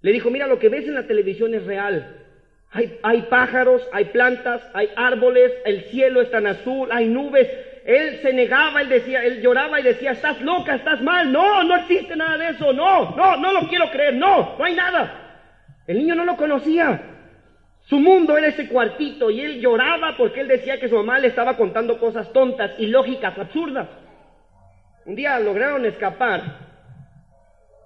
[0.02, 2.26] Le dijo, mira, lo que ves en la televisión es real.
[2.72, 7.48] Hay, hay pájaros, hay plantas, hay árboles, el cielo es tan azul, hay nubes,
[7.88, 11.74] él se negaba, él decía, él lloraba y decía, estás loca, estás mal, no, no
[11.78, 15.46] existe nada de eso, no, no, no lo quiero creer, no, no hay nada.
[15.88, 17.02] El niño no lo conocía.
[17.84, 21.30] Su mundo era ese cuartito y él lloraba porque él decía que su mamá le
[21.30, 23.88] estaba contando cosas tontas, ilógicas, absurdas.
[25.06, 26.42] Un día lograron escapar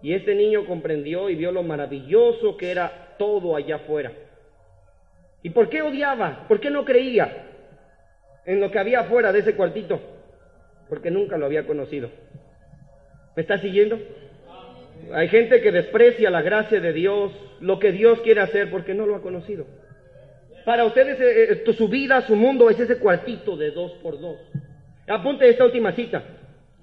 [0.01, 4.11] y este niño comprendió y vio lo maravilloso que era todo allá afuera.
[5.43, 6.47] ¿Y por qué odiaba?
[6.47, 7.50] ¿Por qué no creía?
[8.45, 9.99] En lo que había afuera de ese cuartito,
[10.89, 12.09] porque nunca lo había conocido.
[13.35, 13.99] ¿Me está siguiendo?
[15.13, 19.05] Hay gente que desprecia la gracia de Dios, lo que Dios quiere hacer, porque no
[19.05, 19.65] lo ha conocido.
[20.65, 24.37] Para ustedes eh, eh, su vida, su mundo es ese cuartito de dos por dos.
[25.07, 26.23] Apunte esta última cita.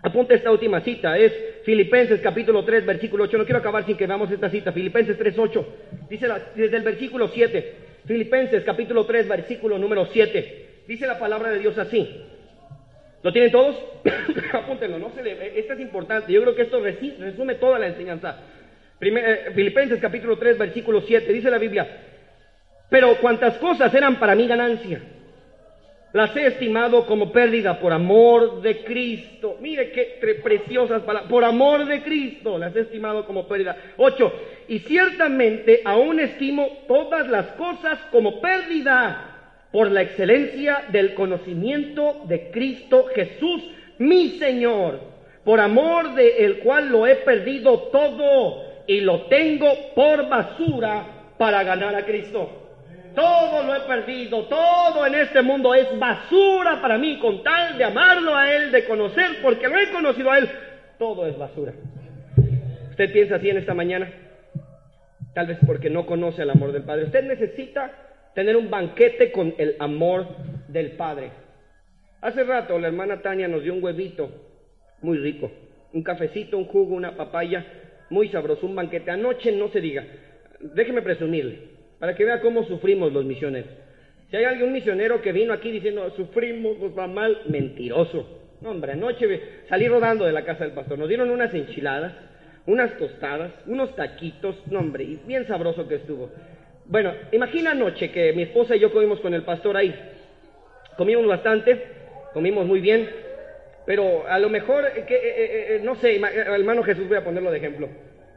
[0.03, 1.17] Apunte esta última cita.
[1.17, 1.33] Es
[1.65, 3.39] Filipenses capítulo 3, versículo 8.
[3.39, 4.73] No quiero acabar sin que veamos esta cita.
[4.73, 5.75] Filipenses 3, 8.
[6.11, 7.75] Dice desde el versículo 7.
[8.05, 10.68] Filipenses capítulo 3, versículo número 7.
[10.89, 12.24] Dice la palabra de Dios así.
[13.22, 13.76] ¿Lo tienen todos?
[14.55, 16.32] Apúntenlo, no se le, esto es importante.
[16.32, 18.39] Yo creo que esto resume toda la enseñanza.
[18.99, 21.86] Eh, Filipenses capítulo 3, versículo 7, dice la Biblia,
[22.89, 25.03] pero cuantas cosas eran para mí ganancia.
[26.14, 29.59] Las he estimado como pérdida por amor de Cristo.
[29.61, 31.30] Mire qué preciosas palabras.
[31.30, 33.76] Por amor de Cristo las he estimado como pérdida.
[33.99, 34.32] Ocho.
[34.68, 39.38] Y ciertamente aún estimo todas las cosas como pérdida
[39.71, 43.62] por la excelencia del conocimiento de Cristo Jesús,
[43.99, 45.01] mi Señor.
[45.45, 51.05] Por amor de el cual lo he perdido todo y lo tengo por basura
[51.37, 52.51] para ganar a Cristo.
[53.14, 57.85] Todo lo he perdido, todo en este mundo es basura para mí, con tal de
[57.85, 60.49] amarlo a Él, de conocer, porque lo he conocido a Él,
[60.99, 61.73] todo es basura.
[62.91, 64.09] ¿Usted piensa así en esta mañana?
[65.35, 67.05] Tal vez porque no conoce el amor del Padre.
[67.05, 68.08] Usted necesita
[68.39, 70.28] tener un banquete con el amor
[70.68, 71.32] del Padre.
[72.20, 74.30] Hace rato la hermana Tania nos dio un huevito
[75.03, 75.51] muy rico,
[75.93, 77.66] un cafecito, un jugo, una papaya,
[78.11, 79.11] muy sabroso, un banquete.
[79.11, 80.07] Anoche no se diga,
[80.61, 81.59] déjeme presumirle,
[81.99, 83.70] para que vea cómo sufrimos los misioneros.
[84.30, 88.24] Si hay algún misionero que vino aquí diciendo, sufrimos, nos va mal, mentiroso.
[88.61, 89.26] No, hombre, anoche
[89.68, 90.97] salí rodando de la casa del pastor.
[90.97, 92.12] Nos dieron unas enchiladas,
[92.66, 96.30] unas tostadas, unos taquitos, no, hombre, y bien sabroso que estuvo.
[96.89, 99.95] Bueno, imagina anoche que mi esposa y yo comimos con el pastor ahí.
[100.97, 101.84] Comimos bastante,
[102.32, 103.11] comimos muy bien,
[103.84, 107.51] pero a lo mejor, eh, que, eh, eh, no sé, hermano Jesús, voy a ponerlo
[107.51, 107.91] de ejemplo.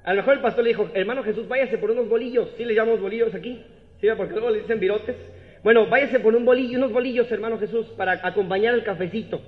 [0.03, 2.49] A lo mejor el pastor le dijo, hermano Jesús, váyase por unos bolillos.
[2.57, 3.65] ¿Sí le llamamos bolillos aquí?
[4.01, 4.07] ¿Sí?
[4.17, 5.15] Porque luego le dicen virotes.
[5.63, 9.41] Bueno, váyase por un bolillo, unos bolillos, hermano Jesús, para acompañar el cafecito.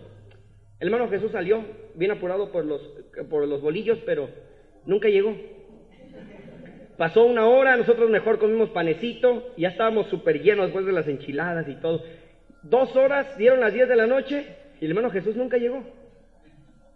[0.79, 1.61] El hermano Jesús salió
[1.95, 2.81] bien apurado por los,
[3.29, 4.29] por los bolillos, pero
[4.85, 5.35] nunca llegó.
[6.97, 11.67] Pasó una hora, nosotros mejor comimos panecito, ya estábamos súper llenos después de las enchiladas
[11.67, 12.03] y todo.
[12.61, 14.45] Dos horas, dieron las diez de la noche
[14.79, 15.83] y el hermano Jesús nunca llegó.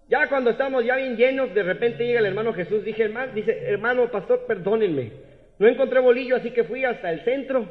[0.10, 3.68] Ya cuando estamos ya bien llenos, de repente llega el hermano Jesús, dije, hermano, dice,
[3.68, 5.12] hermano pastor, perdónenme.
[5.60, 7.68] No encontré bolillo, así que fui hasta el centro,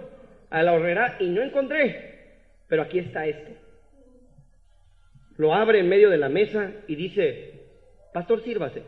[0.50, 2.16] a la horrera, y no encontré.
[2.68, 3.52] Pero aquí está esto.
[5.36, 7.60] Lo abre en medio de la mesa y dice,
[8.12, 8.82] pastor, sírvase.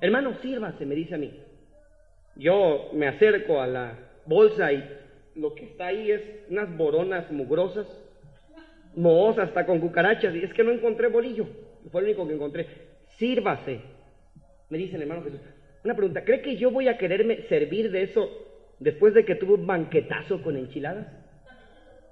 [0.00, 1.32] Hermano, sírvase, me dice a mí.
[2.36, 4.84] Yo me acerco a la bolsa y
[5.34, 7.86] lo que está ahí es unas boronas mugrosas,
[8.94, 11.46] mohosas, hasta con cucarachas, y es que no encontré bolillo.
[11.90, 12.66] Fue lo único que encontré.
[13.18, 13.80] Sírvase.
[14.68, 15.40] Me dice el hermano Jesús.
[15.84, 18.30] Una pregunta, ¿cree que yo voy a quererme servir de eso
[18.78, 21.06] después de que tuve un banquetazo con enchiladas?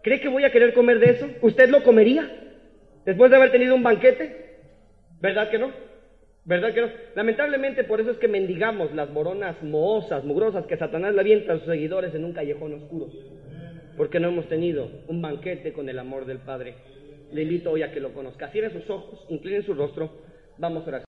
[0.03, 1.29] ¿Cree que voy a querer comer de eso?
[1.43, 2.29] ¿Usted lo comería
[3.05, 4.57] después de haber tenido un banquete?
[5.21, 5.71] ¿Verdad que no?
[6.45, 6.89] ¿Verdad que no?
[7.15, 11.59] Lamentablemente por eso es que mendigamos las moronas mohosas, mugrosas que Satanás le avienta a
[11.59, 13.09] sus seguidores en un callejón oscuro.
[13.97, 16.75] Porque no hemos tenido un banquete con el amor del Padre.
[17.33, 18.49] Le invito hoy a que lo conozca.
[18.49, 20.11] Cierren sus ojos, inclinen su rostro.
[20.59, 21.05] Vamos a.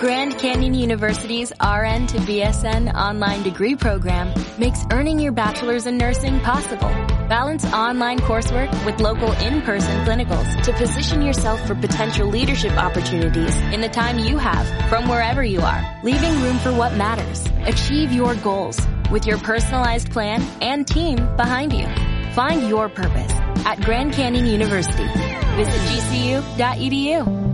[0.00, 6.40] Grand Canyon University's RN to BSN online degree program makes earning your bachelor's in nursing
[6.40, 6.90] possible.
[7.28, 13.80] Balance online coursework with local in-person clinicals to position yourself for potential leadership opportunities in
[13.80, 17.46] the time you have from wherever you are, leaving room for what matters.
[17.64, 21.86] Achieve your goals with your personalized plan and team behind you.
[22.32, 23.32] Find your purpose
[23.66, 25.06] at Grand Canyon University.
[25.56, 27.51] Visit gcu.edu.